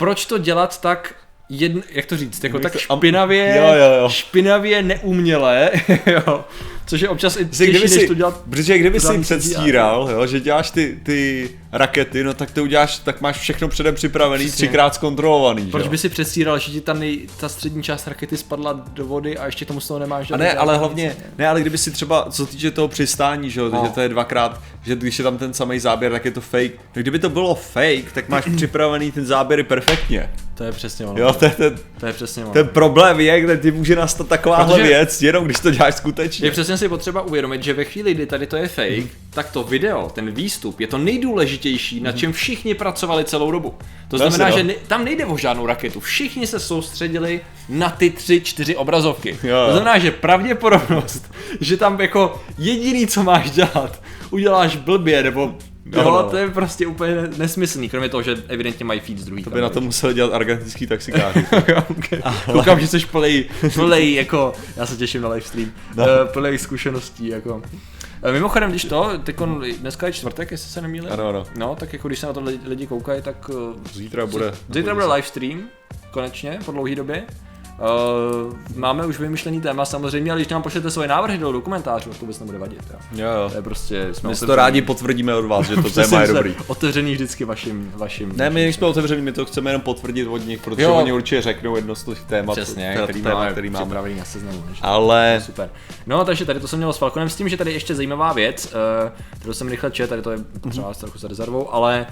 proč 0.00 0.26
to 0.26 0.38
dělat 0.38 0.80
tak 0.80 1.14
jedn, 1.48 1.80
jak 1.90 2.06
to 2.06 2.16
říct, 2.16 2.44
jako 2.44 2.58
tak 2.58 2.76
špinavě, 2.78 3.54
Jo, 3.56 3.62
jo, 3.74 4.00
jo. 4.02 4.08
špinavě, 4.08 4.82
neuměle, 4.82 5.70
jo, 6.06 6.44
což 6.90 7.00
je 7.00 7.08
občas 7.08 7.36
i 7.36 7.44
těžší, 7.46 7.62
kdyby 7.70 7.80
než 7.80 7.90
si, 7.90 8.06
to 8.06 8.14
dělat 8.14 8.40
protože 8.50 8.78
kdyby 8.78 9.00
si 9.00 9.18
předstíral, 9.18 10.08
jo, 10.12 10.26
že 10.26 10.40
děláš 10.40 10.70
ty, 10.70 10.98
ty 11.02 11.50
rakety, 11.72 12.24
no 12.24 12.34
tak 12.34 12.50
to 12.50 12.62
uděláš, 12.62 12.98
tak 12.98 13.20
máš 13.20 13.38
všechno 13.38 13.68
předem 13.68 13.94
připravený, 13.94 14.44
Přesně. 14.44 14.56
třikrát 14.56 14.94
zkontrolovaný, 14.94 15.66
Proč 15.66 15.84
jo? 15.84 15.90
by 15.90 15.98
si 15.98 16.08
předstíral, 16.08 16.58
že 16.58 16.72
ti 16.72 16.80
ta, 16.80 16.92
nej, 16.92 17.18
ta 17.40 17.48
střední 17.48 17.82
část 17.82 18.06
rakety 18.08 18.36
spadla 18.36 18.72
do 18.92 19.04
vody 19.06 19.38
a 19.38 19.46
ještě 19.46 19.64
tomu 19.64 19.80
z 19.80 19.88
toho 19.88 20.00
nemáš 20.00 20.30
A 20.30 20.36
ne, 20.36 20.52
ale 20.54 20.76
hlavně, 20.78 21.16
ne, 21.38 21.48
ale 21.48 21.60
kdyby 21.60 21.78
si 21.78 21.90
třeba, 21.90 22.26
co 22.30 22.46
týče 22.46 22.70
toho 22.70 22.88
přistání, 22.88 23.50
že 23.50 23.60
jo, 23.60 23.70
No. 23.72 23.82
že 23.86 23.90
to 23.92 24.00
je 24.00 24.08
dvakrát, 24.08 24.60
že 24.82 24.96
když 24.96 25.18
je 25.18 25.22
tam 25.22 25.38
ten 25.38 25.54
samý 25.54 25.78
záběr, 25.78 26.12
tak 26.12 26.24
je 26.24 26.30
to 26.30 26.40
fake. 26.40 26.72
No 26.96 27.02
kdyby 27.02 27.18
to 27.18 27.28
bylo 27.28 27.54
fake, 27.54 28.12
tak 28.14 28.28
máš 28.28 28.44
připravený 28.56 29.12
ten 29.12 29.26
záběry 29.26 29.62
perfektně. 29.62 30.30
To 30.54 30.64
je 30.64 30.72
přesně 30.72 31.06
ono. 31.06 31.20
Jo, 31.20 31.32
to 31.32 31.44
je 31.44 31.50
ten, 31.50 31.78
To 32.00 32.06
je 32.06 32.12
přesně 32.12 32.44
ono. 32.44 32.52
ten 32.52 32.68
problém 32.68 33.20
je, 33.20 33.40
kde 33.40 33.56
ti 33.56 33.70
může 33.72 33.96
nastat 33.96 34.28
takováhle 34.28 34.74
Protože- 34.76 34.88
věc, 34.88 35.22
jenom 35.22 35.44
když 35.44 35.60
to 35.60 35.70
děláš 35.70 35.94
skutečně. 35.94 36.46
Je 36.46 36.50
přesně 36.50 36.76
si 36.80 36.88
potřeba 36.88 37.22
uvědomit, 37.22 37.62
že 37.62 37.72
ve 37.72 37.84
chvíli, 37.84 38.14
kdy 38.14 38.26
tady 38.26 38.46
to 38.46 38.56
je 38.56 38.68
fake, 38.68 39.10
tak 39.30 39.50
to 39.50 39.62
video, 39.64 40.10
ten 40.14 40.30
výstup, 40.30 40.80
je 40.80 40.86
to 40.86 40.98
nejdůležitější, 40.98 42.00
na 42.00 42.12
čem 42.12 42.32
všichni 42.32 42.74
pracovali 42.74 43.24
celou 43.24 43.50
dobu. 43.50 43.74
To 44.08 44.18
znamená, 44.18 44.48
no. 44.48 44.56
že 44.56 44.64
ne, 44.64 44.74
tam 44.86 45.04
nejde 45.04 45.26
o 45.26 45.36
žádnou 45.36 45.66
raketu. 45.66 46.00
Všichni 46.00 46.46
se 46.46 46.60
soustředili 46.60 47.40
na 47.68 47.90
ty 47.90 48.10
tři, 48.10 48.40
čtyři 48.40 48.76
obrazovky. 48.76 49.38
Jo, 49.42 49.56
jo. 49.56 49.66
To 49.66 49.72
znamená, 49.72 49.98
že 49.98 50.10
pravděpodobnost, 50.10 51.32
že 51.60 51.76
tam 51.76 52.00
jako 52.00 52.42
jediný, 52.58 53.06
co 53.06 53.22
máš 53.22 53.50
dělat, 53.50 54.02
uděláš 54.30 54.76
blbě, 54.76 55.22
nebo 55.22 55.54
jo, 55.92 56.04
no. 56.04 56.30
to 56.30 56.36
je 56.36 56.50
prostě 56.50 56.86
úplně 56.86 57.14
nesmyslný, 57.36 57.88
kromě 57.88 58.08
toho, 58.08 58.22
že 58.22 58.36
evidentně 58.48 58.84
mají 58.84 59.00
feed 59.00 59.18
z 59.18 59.24
druhý 59.24 59.44
To 59.44 59.50
by 59.50 59.60
na 59.60 59.68
to 59.68 59.80
museli 59.80 60.14
dělat 60.14 60.34
argentinský 60.34 60.86
taxikáři. 60.86 61.46
okay. 61.90 62.22
Koukám, 62.52 62.80
že 62.80 62.86
jsi 62.86 62.98
plnej, 62.98 63.44
plnej, 63.74 64.14
jako, 64.14 64.52
já 64.76 64.86
se 64.86 64.96
těším 64.96 65.22
na 65.22 65.28
livestream, 65.28 65.72
no. 65.96 66.06
No. 66.06 66.26
plnej 66.32 66.58
zkušeností, 66.58 67.28
jako. 67.28 67.62
Eh, 68.22 68.32
Mimochodem, 68.32 68.70
když 68.70 68.84
to, 68.84 69.18
tykon, 69.24 69.64
dneska 69.78 70.06
je 70.06 70.12
čtvrtek, 70.12 70.50
jestli 70.50 70.70
se 70.70 70.80
nemýlím. 70.80 71.12
Ano, 71.12 71.28
ano. 71.28 71.46
No, 71.56 71.76
tak 71.76 71.92
jako 71.92 72.08
když 72.08 72.18
se 72.18 72.26
na 72.26 72.32
to 72.32 72.40
lidi, 72.40 72.60
lidi 72.68 72.86
koukají, 72.86 73.22
tak... 73.22 73.50
eh, 73.50 73.88
Zítra 73.92 74.26
bude. 74.26 74.52
Zítra 74.70 74.94
bude 74.94 75.06
livestream, 75.06 75.68
konečně, 76.10 76.58
po 76.64 76.72
dlouhé 76.72 76.94
době. 76.94 77.26
Uh, 77.80 78.54
máme 78.76 79.06
už 79.06 79.18
vymyšlený 79.18 79.60
téma 79.60 79.84
samozřejmě, 79.84 80.30
ale 80.32 80.40
když 80.40 80.48
nám 80.48 80.62
pošlete 80.62 80.90
svoje 80.90 81.08
návrhy 81.08 81.38
do 81.38 81.52
dokumentářů, 81.52 82.10
to 82.10 82.16
vůbec 82.20 82.40
nebude 82.40 82.58
vadit. 82.58 82.82
Jo. 82.92 82.98
Jo, 83.12 83.26
jo. 83.42 83.50
To 83.50 83.56
je 83.56 83.62
prostě, 83.62 84.08
jsme 84.12 84.28
My 84.30 84.36
si 84.36 84.46
to 84.46 84.56
rádi 84.56 84.82
potvrdíme 84.82 85.34
od 85.34 85.44
vás, 85.46 85.66
že 85.66 85.76
to 85.76 85.90
téma 85.94 86.20
je 86.22 86.28
dobrý. 86.28 86.54
Otevřený 86.66 87.12
vždycky 87.12 87.44
vašim, 87.44 87.92
vašim. 87.96 88.32
Ne, 88.36 88.50
my 88.50 88.60
nejsme 88.62 88.86
otevření, 88.86 89.22
my 89.22 89.32
to 89.32 89.44
chceme 89.44 89.70
jenom 89.70 89.82
potvrdit 89.82 90.26
od 90.26 90.36
nich, 90.46 90.60
protože 90.60 90.82
Jo. 90.82 90.94
oni 90.94 91.12
určitě 91.12 91.42
řeknou 91.42 91.76
jedno 91.76 91.94
z 91.94 92.04
těch 92.04 92.20
témat, 92.24 92.52
Přesně, 92.52 92.98
který, 93.04 93.22
téma, 93.22 93.34
máme, 93.34 93.52
který 93.52 93.70
máme. 93.70 93.84
připravený 93.84 94.14
na 94.18 94.24
seznamu. 94.24 94.62
že? 94.72 94.78
Ale 94.82 95.42
Super. 95.46 95.70
No, 96.06 96.24
takže 96.24 96.44
tady 96.44 96.60
to 96.60 96.68
jsem 96.68 96.78
měl 96.78 96.92
s 96.92 96.98
Falconem 96.98 97.28
s 97.28 97.36
tím, 97.36 97.48
že 97.48 97.56
tady 97.56 97.72
ještě 97.72 97.94
zajímavá 97.94 98.32
věc, 98.32 98.74
eh, 99.06 99.12
kterou 99.38 99.52
jsem 99.54 99.68
rychle 99.68 99.90
čet, 99.90 100.06
tady 100.10 100.22
to 100.22 100.30
je 100.30 100.38
třeba 100.70 100.94
trochu 100.94 101.18
za 101.18 101.28
rezervou, 101.28 101.74
ale 101.74 102.06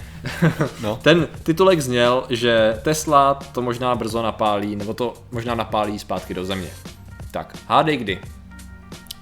No. 0.83 0.99
ten 1.03 1.29
titulek 1.43 1.81
zněl, 1.81 2.25
že 2.31 2.79
Tesla 2.83 3.35
to 3.53 3.63
možná 3.63 3.95
brzo 3.95 4.23
napálí, 4.23 4.77
nebo 4.77 4.95
to 4.95 5.15
možná 5.33 5.58
napálí 5.59 5.99
zpátky 5.99 6.35
do 6.35 6.45
země. 6.45 6.69
Tak, 7.31 7.57
hádej 7.69 7.97
kdy? 7.97 8.19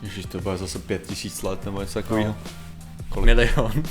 Ježíš, 0.02 0.26
to 0.26 0.40
bude 0.40 0.56
zase 0.56 0.78
pět 0.78 1.06
tisíc 1.06 1.42
let 1.42 1.64
nebo 1.64 1.80
něco 1.80 2.02
takového. 2.02 2.36
Kolik? 3.08 3.26
Milion. 3.26 3.72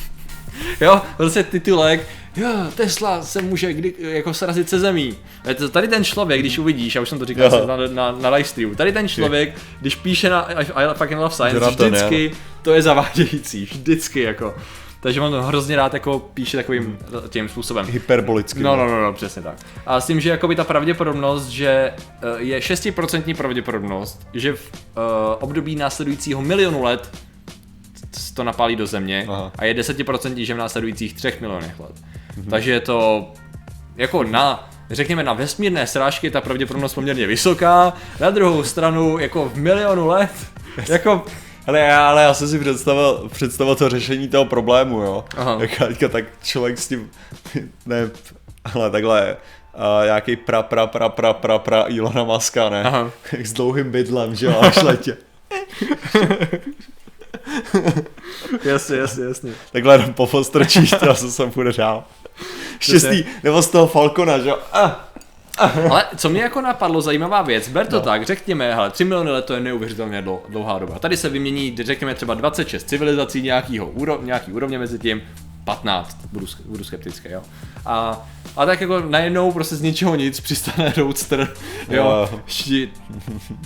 Jo, 0.81 1.01
prostě 1.17 1.43
titulek, 1.43 2.07
jo, 2.35 2.49
Tesla 2.75 3.21
se 3.21 3.41
může 3.41 3.73
kdy, 3.73 3.93
jako 3.99 4.33
srazit 4.33 4.69
se 4.69 4.79
zemí. 4.79 5.13
To- 5.57 5.69
Tady 5.69 5.87
ten 5.87 6.03
člověk, 6.03 6.39
když 6.39 6.57
uvidíš, 6.57 6.95
já 6.95 7.01
už 7.01 7.09
jsem 7.09 7.19
to 7.19 7.25
říkal 7.25 7.51
Jo. 7.53 7.67
na, 7.67 7.77
na, 7.87 8.11
na 8.21 8.29
live 8.29 8.47
streamu, 8.49 8.75
tady 8.75 8.91
ten 8.93 9.07
člověk, 9.07 9.57
když 9.81 9.95
píše 9.95 10.29
na 10.29 10.41
I, 10.41 10.65
I 10.73 10.93
fucking 10.93 11.19
love 11.19 11.35
science, 11.35 11.55
Jonathan, 11.57 11.87
vždycky 11.91 12.31
to 12.61 12.73
je 12.73 12.81
zavádějící, 12.81 13.65
vždycky 13.65 14.21
jako. 14.21 14.55
Takže 15.05 15.21
on 15.21 15.33
hrozně 15.33 15.75
rád 15.75 15.93
jako 15.93 16.19
píše 16.19 16.57
takovým 16.57 16.97
tím 17.29 17.50
způsobem. 17.50 17.85
Hyperbolicky. 17.85 18.63
No, 18.63 18.75
no, 18.75 18.88
no, 18.88 19.01
no, 19.03 19.13
přesně 19.13 19.41
tak. 19.41 19.55
A 19.85 20.01
s 20.01 20.07
tím, 20.07 20.19
že 20.19 20.29
jakoby 20.29 20.55
ta 20.55 20.63
pravděpodobnost, 20.63 21.47
že 21.47 21.69
eh, 21.69 21.93
je 22.38 22.59
6% 22.59 23.35
pravděpodobnost, 23.35 24.27
že 24.33 24.53
v 24.53 24.71
uh, 24.74 25.01
období 25.39 25.75
následujícího 25.75 26.41
milionu 26.41 26.83
let 26.83 27.17
to 28.33 28.43
napálí 28.43 28.75
do 28.75 28.88
země 28.88 29.25
Aha. 29.29 29.51
a 29.57 29.65
je 29.65 29.74
10% 29.74 30.43
že 30.43 30.53
v 30.53 30.57
následujících 30.57 31.13
3 31.13 31.33
milionech 31.41 31.79
let. 31.79 31.95
Takže 32.50 32.71
je 32.71 32.79
to 32.79 33.31
jako 33.97 34.24
na 34.24 34.69
řekněme 34.89 35.24
na 35.24 35.33
vesmírné 35.33 35.88
srážky 35.88 36.27
je 36.27 36.31
ta 36.31 36.41
pravděpodobnost 36.41 36.93
poměrně 36.93 37.27
vysoká, 37.27 37.93
na 38.19 38.29
druhou 38.29 38.63
stranu 38.63 39.19
jako 39.19 39.50
v 39.50 39.55
milionu 39.55 40.07
let, 40.07 40.31
jako 40.89 41.25
Ale 41.67 41.79
já, 41.79 42.10
ale 42.10 42.24
já 42.24 42.34
jsem 42.34 42.48
si 42.48 42.60
představil, 42.60 43.29
představil 43.34 43.75
to 43.75 43.89
řešení 43.89 44.27
toho 44.27 44.45
problému, 44.45 45.01
jo. 45.01 45.25
Aha. 45.38 45.60
Jak 46.00 46.12
tak 46.12 46.25
člověk 46.43 46.77
s 46.77 46.88
tím, 46.88 47.12
ne, 47.86 48.10
ale 48.74 48.89
takhle, 48.91 49.38
a 49.74 50.05
nějaký 50.05 50.36
pra, 50.36 50.63
pra, 50.63 50.88
pra, 50.88 51.10
pra, 51.10 51.34
pra, 51.34 51.60
pra 51.60 51.86
Ilona 51.88 52.24
Maska, 52.24 52.69
ne? 52.69 52.84
Aha. 52.84 53.12
S 53.43 53.53
dlouhým 53.53 53.91
bydlem, 53.91 54.36
že 54.36 54.45
jo, 54.45 54.60
až 54.62 54.75
letě. 54.84 55.17
jasně, 58.63 58.98
jasně, 58.98 59.25
jasně. 59.25 59.51
Takhle 59.72 59.95
jenom 59.95 60.13
popostrčíš, 60.13 60.91
to 60.91 61.15
se 61.15 61.31
sem 61.31 61.51
bude 61.55 61.74
dál. 61.74 62.03
Štěstí, 62.79 63.25
nebo 63.43 63.62
z 63.62 63.67
toho 63.67 63.88
Falcona, 63.88 64.39
že 64.39 64.50
jo. 64.50 64.57
Ah, 64.74 64.91
Ale 65.89 66.05
co 66.17 66.29
mě 66.29 66.41
jako 66.41 66.62
napadlo, 66.62 67.01
zajímavá 67.01 67.41
věc, 67.41 67.69
ber 67.69 67.88
to 67.88 67.95
no. 67.95 68.01
tak, 68.01 68.25
řekněme, 68.25 68.75
hele, 68.75 68.89
3 68.91 69.03
miliony 69.03 69.31
let 69.31 69.45
to 69.45 69.53
je 69.53 69.59
neuvěřitelně 69.59 70.21
dlou- 70.21 70.41
dlouhá 70.50 70.79
doba. 70.79 71.00
Tady 71.00 71.17
se 71.17 71.29
vymění, 71.29 71.75
řekněme, 71.83 72.15
třeba 72.15 72.33
26 72.33 72.89
civilizací 72.89 73.41
nějakýho 73.41 73.91
nějaký 74.21 74.51
úrovně 74.51 74.79
mezi 74.79 75.00
tím, 75.00 75.21
15, 75.63 76.17
budu, 76.31 76.45
budu 76.65 76.83
skeptický, 76.83 77.29
jo. 77.31 77.41
A, 77.85 78.25
a 78.57 78.65
tak 78.65 78.81
jako 78.81 79.00
najednou 79.00 79.51
prostě 79.51 79.75
z 79.75 79.81
ničeho 79.81 80.15
nic 80.15 80.39
přistane 80.39 80.93
Roadster, 80.97 81.53
jo. 81.89 82.29
Šti- 82.47 82.89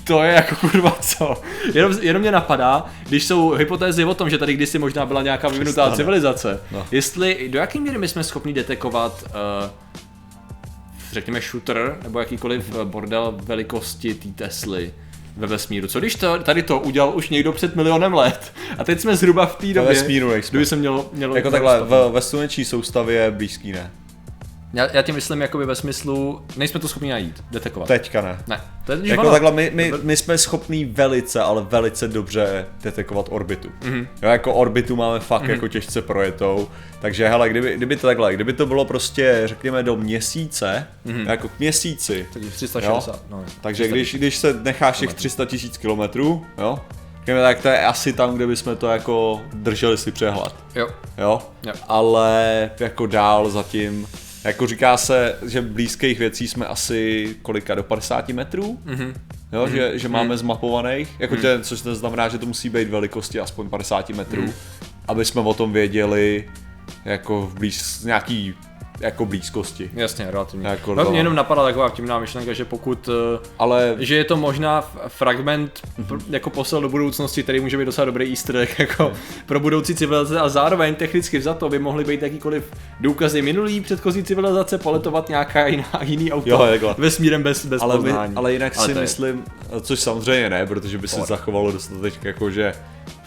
To 0.03 0.23
je 0.23 0.33
jako 0.33 0.55
kurva 0.55 0.97
co. 1.01 1.41
Jenom, 1.73 1.93
jenom 2.01 2.21
mě 2.21 2.31
napadá, 2.31 2.85
když 3.07 3.25
jsou 3.25 3.49
hypotézy 3.51 4.05
o 4.05 4.13
tom, 4.13 4.29
že 4.29 4.37
tady 4.37 4.53
kdysi 4.53 4.79
možná 4.79 5.05
byla 5.05 5.21
nějaká 5.21 5.47
vyvinutá 5.47 5.71
Přistane. 5.81 5.95
civilizace, 5.95 6.61
No. 6.71 6.87
jestli, 6.91 7.49
do 7.51 7.59
jaké 7.59 7.79
míry 7.79 7.97
my 7.97 8.07
jsme 8.07 8.23
schopni 8.23 8.53
detekovat 8.53 9.23
uh, 9.23 9.69
řekněme 11.11 11.41
shooter 11.41 11.97
nebo 12.03 12.19
jakýkoliv 12.19 12.75
eh, 12.81 12.85
bordel 12.85 13.37
velikosti 13.43 14.13
té 14.13 14.29
Tesly 14.29 14.93
ve 15.37 15.47
vesmíru. 15.47 15.87
Co 15.87 15.99
když 15.99 16.15
to, 16.15 16.39
tady 16.39 16.63
to 16.63 16.79
udělal 16.79 17.11
už 17.15 17.29
někdo 17.29 17.53
před 17.53 17.75
milionem 17.75 18.13
let 18.13 18.53
a 18.77 18.83
teď 18.83 18.99
jsme 18.99 19.15
zhruba 19.15 19.45
v 19.45 19.55
té 19.55 19.67
době, 19.67 19.81
vesmíru 19.81 20.29
nejsme. 20.31 20.49
kdyby 20.49 20.65
se 20.65 20.75
mělo, 20.75 21.09
mělo 21.13 21.35
jako 21.35 21.51
takhle, 21.51 21.81
v, 21.83 22.09
ve 22.13 22.21
sluneční 22.21 22.65
soustavě 22.65 23.31
blízký 23.31 23.71
ne. 23.71 23.91
Já, 24.73 24.87
já 24.93 25.01
tím 25.01 25.15
myslím 25.15 25.41
jakoby 25.41 25.65
ve 25.65 25.75
smyslu, 25.75 26.41
nejsme 26.57 26.79
to 26.79 26.87
schopni 26.87 27.09
najít, 27.09 27.43
detekovat. 27.51 27.87
Teďka 27.87 28.21
ne. 28.21 28.37
Ne, 28.47 28.61
to 28.85 28.91
je 28.91 28.99
Jako 29.03 29.21
ono. 29.21 29.31
takhle, 29.31 29.51
my, 29.51 29.71
my, 29.73 29.93
my 30.03 30.17
jsme 30.17 30.37
schopní 30.37 30.85
velice, 30.85 31.41
ale 31.41 31.61
velice 31.69 32.07
dobře 32.07 32.65
detekovat 32.81 33.25
orbitu. 33.29 33.69
Mm-hmm. 33.81 34.07
Jo, 34.21 34.29
jako 34.29 34.53
orbitu 34.53 34.95
máme 34.95 35.19
fakt 35.19 35.43
mm-hmm. 35.43 35.49
jako 35.49 35.67
těžce 35.67 36.01
projetou, 36.01 36.67
takže 37.01 37.27
hele, 37.29 37.49
kdyby, 37.49 37.77
kdyby 37.77 37.95
to 37.95 38.07
takhle, 38.07 38.33
kdyby 38.33 38.53
to 38.53 38.65
bylo 38.65 38.85
prostě, 38.85 39.41
řekněme, 39.45 39.83
do 39.83 39.95
měsíce, 39.95 40.87
mm-hmm. 41.07 41.29
jako 41.29 41.47
k 41.49 41.59
měsíci, 41.59 42.27
Takže 42.33 42.49
360, 42.49 43.23
no. 43.29 43.43
takže 43.61 43.87
když, 43.87 44.15
když 44.15 44.37
se 44.37 44.53
necháš 44.63 44.97
těch 44.99 45.13
300 45.13 45.45
tisíc 45.45 45.77
kilometrů, 45.77 46.45
jo, 46.57 46.79
řekněme, 47.19 47.41
tak 47.41 47.61
to 47.61 47.67
je 47.67 47.85
asi 47.85 48.13
tam, 48.13 48.35
kde 48.35 48.47
bychom 48.47 48.75
to 48.77 48.87
jako 48.87 49.41
drželi 49.53 49.97
si 49.97 50.11
přehled, 50.11 50.53
Jo. 50.75 50.87
jo, 51.17 51.41
Jo. 51.63 51.73
ale 51.87 52.69
jako 52.79 53.05
dál 53.07 53.49
zatím, 53.49 54.07
jako 54.43 54.67
říká 54.67 54.97
se, 54.97 55.35
že 55.45 55.61
blízkých 55.61 56.19
věcí 56.19 56.47
jsme 56.47 56.65
asi 56.65 57.35
kolika, 57.41 57.75
do 57.75 57.83
50 57.83 58.29
metrů, 58.29 58.79
Mhm. 58.85 59.13
Jo, 59.53 59.65
mm. 59.65 59.71
že, 59.71 59.99
že 59.99 60.09
máme 60.09 60.37
zmapovaných, 60.37 61.09
jako 61.19 61.35
mm. 61.35 61.41
tě, 61.41 61.59
což 61.61 61.81
to 61.81 61.95
znamená, 61.95 62.29
že 62.29 62.37
to 62.37 62.45
musí 62.45 62.69
být 62.69 62.89
velikosti 62.89 63.39
aspoň 63.39 63.69
50 63.69 64.09
metrů, 64.09 64.41
mm. 64.41 64.51
aby 65.07 65.25
jsme 65.25 65.41
o 65.41 65.53
tom 65.53 65.73
věděli 65.73 66.49
jako 67.05 67.41
v 67.41 67.53
blíz, 67.59 68.03
nějaký 68.03 68.53
jako 68.99 69.25
blízkosti. 69.25 69.91
Jasně, 69.93 70.31
relativně. 70.31 70.67
Jako 70.67 70.95
no, 70.95 71.03
to- 71.05 71.09
mě 71.11 71.19
jenom 71.19 71.35
napadla 71.35 71.63
taková 71.63 71.89
vtipná 71.89 72.19
myšlenka, 72.19 72.53
že 72.53 72.65
pokud 72.65 73.09
eh, 73.09 73.39
Ale 73.59 73.95
že 73.99 74.15
je 74.15 74.23
to 74.23 74.35
možná 74.37 74.91
fragment 75.07 75.79
pr- 76.07 76.21
jako 76.29 76.49
posel 76.49 76.81
do 76.81 76.89
budoucnosti, 76.89 77.43
který 77.43 77.59
může 77.59 77.77
být 77.77 77.85
docela 77.85 78.05
dobrý 78.05 78.29
easter 78.29 78.57
egg 78.57 78.75
jako 78.79 79.11
pro 79.45 79.59
budoucí 79.59 79.95
civilizace 79.95 80.39
a 80.39 80.49
zároveň 80.49 80.95
technicky 80.95 81.41
za 81.41 81.53
to 81.53 81.69
by 81.69 81.79
mohly 81.79 82.03
být 82.03 82.21
jakýkoliv 82.21 82.71
důkazy 82.99 83.41
minulý 83.41 83.81
předchozí 83.81 84.23
civilizace, 84.23 84.77
poletovat 84.77 85.29
nějaká 85.29 85.67
jiná, 85.67 85.85
jiný 86.01 86.31
auto 86.31 86.49
Jo, 86.49 86.57
takhle. 86.57 86.95
vesmírem 86.97 87.43
bez, 87.43 87.65
bez 87.65 87.81
ale, 87.81 87.97
my, 87.97 88.03
poznání. 88.03 88.35
ale 88.35 88.53
jinak 88.53 88.73
Ale 88.77 88.85
si 88.85 88.91
je- 88.91 89.01
myslím, 89.01 89.43
což 89.81 89.99
samozřejmě 89.99 90.49
ne, 90.49 90.65
protože 90.65 90.97
by 90.97 91.07
se 91.07 91.21
zachovalo 91.21 91.71
dostatek 91.71 92.13
jako, 92.23 92.51
že 92.51 92.73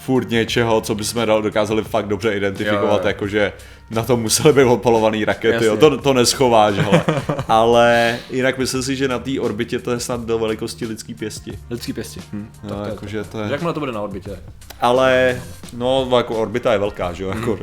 furt 0.05 0.31
něčeho, 0.31 0.81
co 0.81 0.95
bychom 0.95 1.27
dokázali 1.43 1.83
fakt 1.83 2.09
dobře 2.09 2.33
identifikovat, 2.33 2.93
Jo, 2.93 3.01
jo, 3.03 3.07
jakože 3.09 3.53
na 3.91 4.03
to 4.03 4.17
musely 4.17 4.53
být 4.53 4.65
opalované 4.65 5.25
rakety, 5.25 5.65
jo, 5.65 5.77
to, 5.77 5.99
to 5.99 6.13
neschováš, 6.13 6.75
hele. 6.75 7.05
ale 7.49 8.19
jinak 8.31 8.59
myslím 8.59 8.83
si, 8.83 8.97
že 8.97 9.09
na 9.09 9.19
té 9.19 9.41
orbitě 9.41 9.79
to 9.79 9.91
je 9.91 10.01
snad 10.01 10.21
do 10.21 10.39
velikosti 10.39 10.87
lidský 10.87 11.15
pěsti. 11.15 11.59
Lidský 11.71 11.93
pěsti. 11.93 12.21
Hm, 12.33 12.49
No, 12.63 12.69
tak 12.69 12.79
to 12.79 12.85
je 12.85 12.91
jakože 12.91 13.25
to 13.25 13.39
je... 13.41 13.47
to. 13.47 13.53
Jakmile 13.53 13.75
to 13.75 13.81
bude 13.81 13.93
na 13.93 14.01
orbitě. 14.01 14.39
Ale, 14.81 15.41
no, 15.73 16.09
jako 16.17 16.35
orbita 16.35 16.73
je 16.73 16.79
velká, 16.79 17.13
že 17.13 17.25
jo, 17.25 17.29
jako 17.31 17.59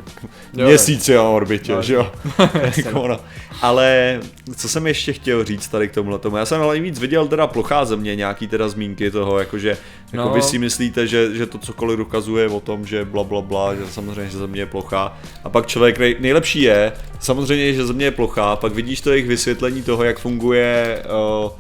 Jo, 0.54 0.68
měsíc 0.68 1.10
je 1.10 1.18
na 1.18 1.24
orbitě, 1.24 1.76
No, 1.76 1.82
že 1.82 1.94
jo. 1.94 2.12
jako 2.78 3.02
ono. 3.02 3.20
Ale, 3.62 4.20
co 4.56 4.70
jsem 4.70 4.88
ještě 4.88 5.14
chtěl 5.14 5.44
říct 5.44 5.68
tady 5.68 5.88
k 5.88 5.94
tomuhle 5.94 6.20
tomu, 6.20 6.38
já 6.38 6.46
jsem 6.46 6.62
ale 6.62 6.80
víc 6.80 7.00
viděl 7.00 7.28
teda 7.28 7.48
plochá 7.48 7.86
země, 7.86 8.16
nějaký 8.16 8.48
teda 8.48 8.70
zmínky 8.70 9.12
toho, 9.12 9.40
jakože, 9.40 9.78
No. 10.14 10.24
jako 10.24 10.36
by 10.36 10.42
si 10.42 10.60
myslíte, 10.60 11.08
že, 11.08 11.36
že 11.36 11.46
to 11.46 11.58
cokoliv 11.58 11.98
dokazuje 11.98 12.50
o 12.50 12.60
tom, 12.60 12.86
že 12.86 13.06
bla 13.06 13.24
bla 13.24 13.42
bla, 13.42 13.76
že 13.76 13.88
samozřejmě, 13.88 14.30
že 14.30 14.38
země 14.38 14.62
je 14.62 14.66
plochá. 14.66 15.18
A 15.44 15.50
pak 15.50 15.68
člověk, 15.68 16.00
nej, 16.00 16.16
nejlepší 16.20 16.62
je, 16.62 16.92
samozřejmě, 17.20 17.74
že 17.74 17.86
země 17.86 18.06
je 18.06 18.12
plochá, 18.12 18.56
pak 18.56 18.74
vidíš 18.74 19.02
to 19.02 19.12
jejich 19.12 19.28
vysvětlení 19.28 19.84
toho, 19.84 20.04
jak 20.04 20.20
funguje 20.20 21.04
uh, 21.46 21.52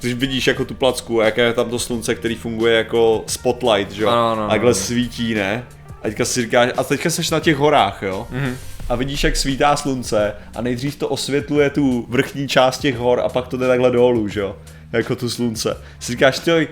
když 0.00 0.14
vidíš 0.14 0.46
jako 0.46 0.64
tu 0.64 0.74
placku 0.74 1.20
a 1.20 1.24
jaké 1.24 1.42
je 1.42 1.52
tam 1.52 1.70
to 1.70 1.78
slunce, 1.78 2.14
který 2.14 2.34
funguje 2.34 2.76
jako 2.76 3.24
spotlight, 3.26 3.92
že 3.92 4.02
jo? 4.02 4.08
Ano, 4.08 4.32
ano, 4.32 4.44
a 4.44 4.48
takhle 4.48 4.70
ano. 4.70 4.74
svítí, 4.74 5.34
ne? 5.34 5.66
A 6.02 6.02
teďka 6.02 6.24
si 6.24 6.42
říkáš, 6.42 6.70
a 6.76 6.84
teďka 6.84 7.10
jsi 7.10 7.22
na 7.32 7.40
těch 7.40 7.56
horách, 7.56 8.02
jo? 8.02 8.26
Mm-hmm. 8.32 8.54
A 8.88 8.94
vidíš, 8.94 9.24
jak 9.24 9.36
svítá 9.36 9.76
slunce 9.76 10.34
a 10.56 10.62
nejdřív 10.62 10.96
to 10.96 11.08
osvětluje 11.08 11.70
tu 11.70 12.06
vrchní 12.08 12.48
část 12.48 12.78
těch 12.78 12.96
hor 12.96 13.20
a 13.20 13.28
pak 13.28 13.48
to 13.48 13.56
jde 13.56 13.66
takhle 13.66 13.90
dolů, 13.90 14.28
že 14.28 14.40
jo? 14.40 14.56
Jako 14.92 15.16
tu 15.16 15.30
slunce. 15.30 15.76
Si 16.00 16.12
říkáš, 16.12 16.38
ty, 16.38 16.68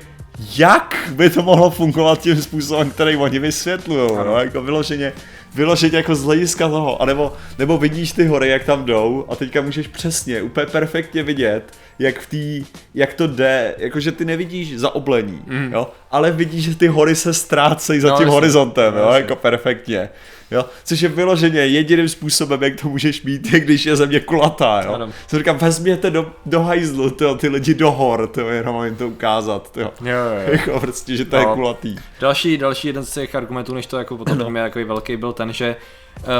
jak 0.58 1.08
by 1.14 1.30
to 1.30 1.42
mohlo 1.42 1.70
fungovat 1.70 2.20
tím 2.20 2.42
způsobem, 2.42 2.90
který 2.90 3.16
oni 3.16 3.38
vysvětlují, 3.38 4.10
no? 4.24 4.38
Jako 4.38 4.62
vyloženě, 4.62 5.12
vyloženě 5.54 5.96
jako 5.96 6.14
z 6.14 6.24
hlediska 6.24 6.68
toho, 6.68 7.02
anebo, 7.02 7.32
nebo 7.58 7.78
vidíš 7.78 8.12
ty 8.12 8.26
hory, 8.26 8.48
jak 8.48 8.64
tam 8.64 8.84
jdou 8.84 9.24
a 9.28 9.36
teďka 9.36 9.60
můžeš 9.60 9.86
přesně, 9.86 10.42
úplně 10.42 10.66
perfektně 10.66 11.22
vidět, 11.22 11.62
jak 11.98 12.20
v 12.20 12.26
tý, 12.26 12.64
jak 12.94 13.14
to 13.14 13.26
jde, 13.26 13.74
jakože 13.78 14.12
ty 14.12 14.24
nevidíš 14.24 14.78
zaoblení, 14.78 15.42
mm. 15.46 15.72
jo, 15.72 15.88
ale 16.10 16.30
vidíš, 16.30 16.64
že 16.64 16.74
ty 16.76 16.86
hory 16.86 17.16
se 17.16 17.34
ztrácejí 17.34 18.00
za 18.00 18.08
No, 18.08 18.16
tím 18.16 18.22
jasně. 18.22 18.34
horizontem, 18.34 18.94
jo, 18.94 19.00
jasně. 19.04 19.16
jako 19.16 19.36
perfektně. 19.36 20.08
Jo, 20.50 20.64
což 20.84 21.00
je 21.00 21.08
vyloženě 21.08 21.60
jediným 21.60 22.08
způsobem, 22.08 22.62
jak 22.62 22.80
to 22.80 22.88
můžeš 22.88 23.22
mít, 23.22 23.52
je 23.52 23.60
když 23.64 23.86
je 23.86 23.96
země 23.96 24.20
kulatá, 24.20 24.82
jo. 24.84 24.92
Ano. 24.94 25.08
Co 25.28 25.38
říkám, 25.38 25.58
vezměte 25.58 26.10
do, 26.10 26.32
do 26.46 26.60
hajzlu, 26.60 27.10
tyjo, 27.10 27.34
ty 27.34 27.48
lidi 27.48 27.74
do 27.74 27.90
hor, 27.92 28.26
tyjo, 28.26 28.48
jenom 28.48 28.84
jim 28.84 28.96
to 28.96 29.08
ukázat, 29.08 29.72
tyjo. 29.72 29.90
Jo, 30.00 30.08
jo, 30.16 30.40
jo. 30.46 30.52
Jako 30.52 30.80
prostě, 30.80 31.16
že 31.16 31.24
to 31.24 31.36
je 31.36 31.42
No. 31.46 31.54
kulatý. 31.54 31.96
Další, 32.20 32.58
další 32.58 32.88
jeden 32.88 33.04
z 33.04 33.12
těch 33.12 33.34
argumentů, 33.34 33.74
než 33.74 33.86
to 33.86 33.98
jako 33.98 34.16
potom 34.16 34.56
je 34.56 34.62
jako 34.62 34.84
velký, 34.86 35.16
byl 35.16 35.32
ten, 35.32 35.52
že 35.52 35.76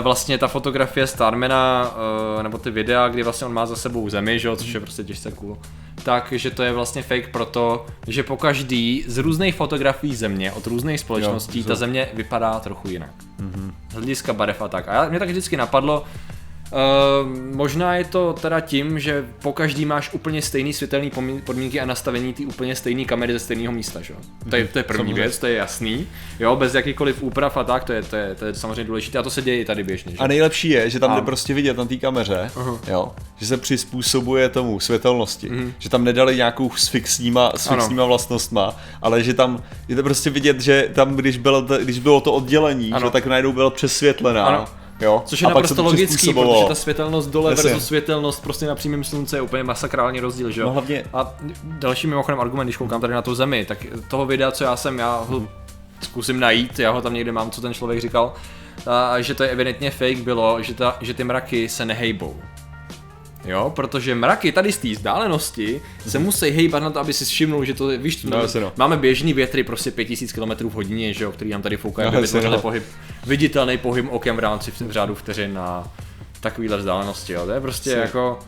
vlastně 0.01 0.39
ta 0.39 0.49
fotografie 0.49 1.07
Starmana, 1.07 1.95
eh, 2.39 2.43
nebo 2.43 2.59
ty 2.59 2.71
videa, 2.71 3.09
kdy 3.09 3.23
vlastně 3.23 3.47
on 3.47 3.53
má 3.53 3.67
za 3.67 3.77
sebou 3.77 4.09
zemi, 4.09 4.39
že 4.39 4.49
jo, 4.49 4.57
což 4.57 4.75
je 4.75 4.81
prostě 4.81 5.05
těžce 5.05 5.31
cool, 5.31 5.59
tak, 6.03 6.33
že 6.33 6.51
to 6.51 6.63
je 6.63 6.73
vlastně 6.73 7.03
fake 7.03 7.29
proto, 7.29 7.87
že 8.07 8.23
po 8.23 8.37
každý 8.37 9.05
z 9.07 9.19
různých 9.19 9.55
fotografií 9.55 10.15
země, 10.15 10.53
od 10.53 10.67
různých 10.67 11.01
společností, 11.01 11.59
Jo, 11.59 11.65
ta 11.65 11.75
země 11.75 12.09
vypadá 12.15 12.61
trochu 12.61 12.89
jinak. 12.89 13.11
Z 13.91 13.95
hlediska 13.95 14.33
barev 14.33 14.63
a 14.63 14.69
tak. 14.69 14.89
A 14.89 14.95
já, 14.95 15.09
mě 15.09 15.19
tak 15.19 15.29
vždycky 15.29 15.57
napadlo, 15.57 16.05
Uh, 16.73 17.57
možná 17.57 17.95
je 17.97 18.05
to 18.05 18.33
teda 18.41 18.61
tím, 18.61 18.99
že 18.99 19.25
po 19.43 19.53
každý 19.53 19.85
máš 19.85 20.12
úplně 20.12 20.43
stejný 20.43 20.73
světelný 20.73 21.11
podmínky 21.45 21.81
a 21.81 21.85
nastavení 21.87 22.35
ty 22.35 22.47
úplně 22.47 22.77
stejný 22.77 23.05
kamery 23.05 23.33
ze 23.33 23.39
stejného 23.39 23.73
místa, 23.73 24.00
že? 24.03 24.12
jo? 24.12 24.19
To 24.50 24.57
je, 24.57 24.67
to 24.69 24.79
je 24.79 24.83
první 24.83 24.99
Samozřejmě. 25.00 25.23
věc, 25.23 25.39
to 25.39 25.47
je 25.47 25.55
jasný. 25.55 26.07
Jo, 26.41 26.57
bez 26.57 26.75
jakýkoliv 26.75 27.23
úprav 27.23 27.57
a 27.57 27.65
tak, 27.65 27.85
to 27.85 27.93
je, 27.93 28.03
to 28.03 28.17
je, 28.17 28.35
to 28.35 28.45
je 28.45 28.55
samozřejmě 28.55 28.85
důležité 28.85 29.19
a 29.19 29.23
to 29.23 29.31
se 29.31 29.43
děje 29.43 29.61
i 29.61 29.65
tady 29.65 29.85
běžně, 29.85 30.12
že? 30.12 30.19
A 30.19 30.27
nejlepší 30.27 30.69
je, 30.69 30.91
že 30.91 30.99
tam 31.00 31.11
A- 31.12 31.15
jde 31.15 31.23
prostě 31.23 31.55
vidět 31.55 31.77
na 31.77 31.85
té 31.85 31.97
kameře, 31.97 32.50
Aha. 32.57 32.79
jo, 32.89 33.12
že 33.37 33.47
se 33.47 33.57
přizpůsobuje 33.57 34.49
tomu 34.49 34.81
světelnosti, 34.81 35.50
že 35.79 35.89
tam 35.89 36.05
nedali 36.05 36.37
nějakou 36.37 36.71
s 36.77 36.89
fixníma, 36.89 37.53
s 37.57 37.65
Mhm. 37.67 37.73
Ano. 37.73 37.83
fixníma 37.83 38.05
vlastnostma, 38.05 38.77
ale 39.03 39.23
že 39.23 39.35
tam 39.35 39.62
je 39.89 39.97
to 39.97 40.03
prostě 40.03 40.31
vidět, 40.31 40.61
že 40.61 40.89
tam, 40.93 41.17
když 41.17 41.37
bylo, 41.39 41.62
to, 41.62 41.79
když 41.79 41.99
bylo 41.99 42.21
to 42.21 42.33
oddělení, 42.33 42.93
Ano. 42.93 43.07
že 43.07 43.11
tak 43.12 43.27
najednou 43.27 43.53
byla 43.53 43.71
přesvětlená, 43.71 44.47
Ano. 44.47 44.65
Jo, 45.00 45.23
Což 45.26 45.40
je 45.40 45.47
a 45.47 45.49
naprosto 45.49 45.75
to 45.75 45.83
logický, 45.83 46.35
protože 46.35 46.64
ta 46.69 46.75
světelnost 46.75 47.30
dole 47.30 47.52
Jasně. 47.52 47.71
versus 47.71 47.87
světelnost 47.87 48.42
prostě 48.42 48.66
na 48.66 48.75
přímém 48.75 49.04
slunce 49.04 49.37
je 49.37 49.40
úplně 49.40 49.62
masakrální 49.64 50.21
rozdíl, 50.21 50.50
že 50.50 50.61
jo? 50.61 50.66
No 50.66 50.73
hlavně- 50.73 51.04
A 51.12 51.35
další 51.64 52.07
mimochodem 52.07 52.40
argument, 52.40 52.66
když 52.66 52.76
koukám 52.76 53.00
tady 53.00 53.12
na 53.12 53.23
tu 53.23 53.35
zemi, 53.35 53.64
tak 53.64 53.87
toho 54.09 54.26
videa, 54.26 54.50
co 54.50 54.64
já 54.64 54.76
jsem, 54.76 54.99
já 54.99 55.16
ho 55.28 55.42
zkusím 56.00 56.40
najít, 56.40 56.78
já 56.78 56.90
ho 56.90 57.02
tam 57.02 57.14
někde 57.14 57.33
mám, 57.33 57.50
co 57.50 57.61
ten 57.61 57.75
člověk 57.75 58.00
říkal, 58.00 58.33
a 58.87 59.21
že 59.21 59.35
to 59.35 59.42
je 59.42 59.49
evidentně 59.49 59.90
fake 59.90 60.19
bylo, 60.19 60.62
že, 60.62 60.75
ta, 60.75 60.97
že 61.00 61.14
ty 61.14 61.25
mraky 61.25 61.69
se 61.69 61.85
nehejbou. 61.85 62.37
Jo, 63.45 63.73
protože 63.77 64.15
mraky 64.15 64.53
tady 64.53 64.73
z 64.73 64.79
té 64.79 64.89
vzdálenosti 64.89 65.83
se 66.09 66.19
musí 66.19 66.51
hejbat 66.51 66.83
na 66.83 66.91
to, 66.91 67.01
aby 67.01 67.13
si 67.13 67.25
všimnul, 67.25 67.65
že 67.65 67.75
to, 67.75 67.87
víš, 67.89 68.23
No, 68.25 68.43
no. 68.61 68.73
máme 68.77 68.97
běžný 68.97 69.33
větry 69.33 69.65
prostě 69.65 69.91
5000 69.91 70.33
km 70.33 70.51
v 70.69 70.73
hodině, 70.73 71.15
že 71.15 71.25
jo, 71.25 71.33
který 71.33 71.51
nám 71.51 71.63
tady 71.63 71.77
foukají, 71.77 72.07
No, 72.07 72.13
aby 72.13 72.23
vytvořili 72.27 72.53
no. 72.57 72.61
pohyb, 72.61 72.85
viditelný 73.27 73.79
pohyb 73.79 74.07
okem 74.11 74.37
v 74.37 74.39
rámci 74.39 74.71
v 74.71 74.91
řádu 74.91 75.15
vteřin 75.15 75.55
na 75.55 75.89
takovýhle 76.41 76.77
vzdálenosti, 76.77 77.33
jo, 77.33 77.47
to 77.47 77.53
je 77.53 77.61
prostě 77.61 77.91
Si. 77.91 77.97
jako, 77.97 78.39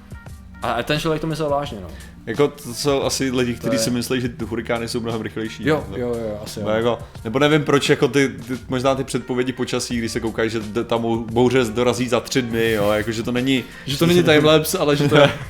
a 0.63 0.83
ten 0.83 1.01
člověk 1.01 1.21
to 1.21 1.27
myslel 1.27 1.51
vážně, 1.51 1.79
no. 1.81 1.89
Jako 2.27 2.49
to 2.49 2.75
jsou 2.75 3.03
asi 3.03 3.31
lidi, 3.31 3.55
kteří 3.55 3.79
si 3.79 3.91
myslí, 3.91 4.21
že 4.21 4.29
ty 4.29 4.45
hurikány 4.45 4.89
jsou 4.89 5.01
mnohem 5.01 5.23
rychlejší. 5.23 5.69
Jo, 5.69 5.85
no. 5.91 5.97
jo, 5.97 6.09
jo, 6.09 6.41
asi 6.45 6.61
jo. 6.61 6.67
No, 6.67 6.73
jako, 6.73 6.99
nebo 7.25 7.39
nevím 7.39 7.65
proč, 7.65 7.89
jako 7.89 8.09
ty, 8.09 8.29
ty, 8.29 8.59
možná 8.69 8.95
ty 8.95 9.05
předpovědi 9.05 9.53
počasí, 9.53 9.99
když 9.99 10.13
se 10.13 10.21
koukají, 10.21 10.51
že 10.51 10.61
bou- 10.61 11.25
bouře 11.31 11.65
dorazí 11.65 12.09
za 12.09 12.21
tři 12.21 12.43
dny, 12.43 12.73
jo, 12.73 12.91
jakože 12.91 13.23
to 13.23 13.33
není... 13.33 13.65
Že 13.87 13.99
to 13.99 14.07
není 14.07 14.23
timelapse, 14.23 14.79
ale 14.79 14.97
že 14.97 15.09
to 15.09 15.17
je... 15.17 15.31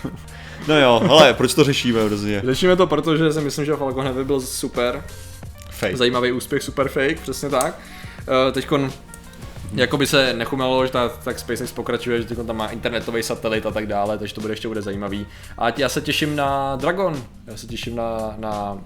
No 0.69 0.81
jo, 0.81 1.03
ale 1.09 1.35
proč 1.35 1.55
to 1.55 1.65
řešíme 1.65 2.05
hrozně? 2.05 2.43
Řešíme 2.45 2.77
to, 2.77 2.87
protože 2.87 3.33
si 3.33 3.41
myslím, 3.41 3.65
že 3.65 3.77
Falcon 3.77 4.05
Heavy 4.05 4.25
byl 4.25 4.41
super, 4.41 5.05
Fake. 5.71 5.97
zajímavý 5.97 6.33
úspěch, 6.33 6.63
super 6.63 6.89
fake, 6.89 7.21
přesně 7.21 7.49
tak. 7.51 7.79
Uh, 8.19 8.53
teďkon 8.53 8.93
Jakoby 9.75 10.07
se 10.07 10.33
nechumelo, 10.33 10.87
že 10.87 10.93
ta, 10.93 11.09
tak 11.09 11.39
SpaceX 11.39 11.73
pokračuje, 11.73 12.23
že 12.23 12.35
tam 12.35 12.57
má 12.57 12.67
internetový 12.67 13.23
satelit 13.23 13.67
a 13.67 13.71
tak 13.71 13.87
dále, 13.87 14.19
takže 14.19 14.35
to 14.35 14.41
bude 14.41 14.53
ještě 14.53 14.69
bude 14.69 14.83
zajímavý. 14.83 15.27
A 15.59 15.69
já 15.77 15.89
se 15.89 16.01
těším 16.01 16.37
na 16.37 16.77
Dragon, 16.77 17.25
já 17.47 17.57
se 17.57 17.67
těším 17.67 17.97
na, 17.97 18.35
na 18.39 18.79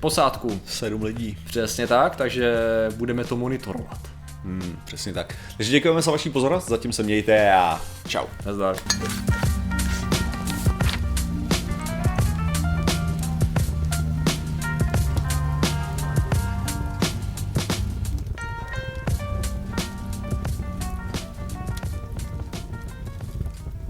posádku, 0.00 0.60
Sedm 0.66 1.02
lidí. 1.02 1.38
přesně 1.46 1.86
tak, 1.86 2.16
takže 2.16 2.54
budeme 2.96 3.24
to 3.24 3.36
monitorovat. 3.36 3.98
Hmm, 4.44 4.76
přesně 4.84 5.12
tak. 5.12 5.34
Takže 5.56 5.72
děkujeme 5.72 6.02
za 6.02 6.10
vaši 6.10 6.30
pozornost, 6.30 6.68
zatím 6.68 6.92
se 6.92 7.02
mějte 7.02 7.52
a 7.52 7.80
čau. 8.08 8.24
Nazdar. 8.46 8.76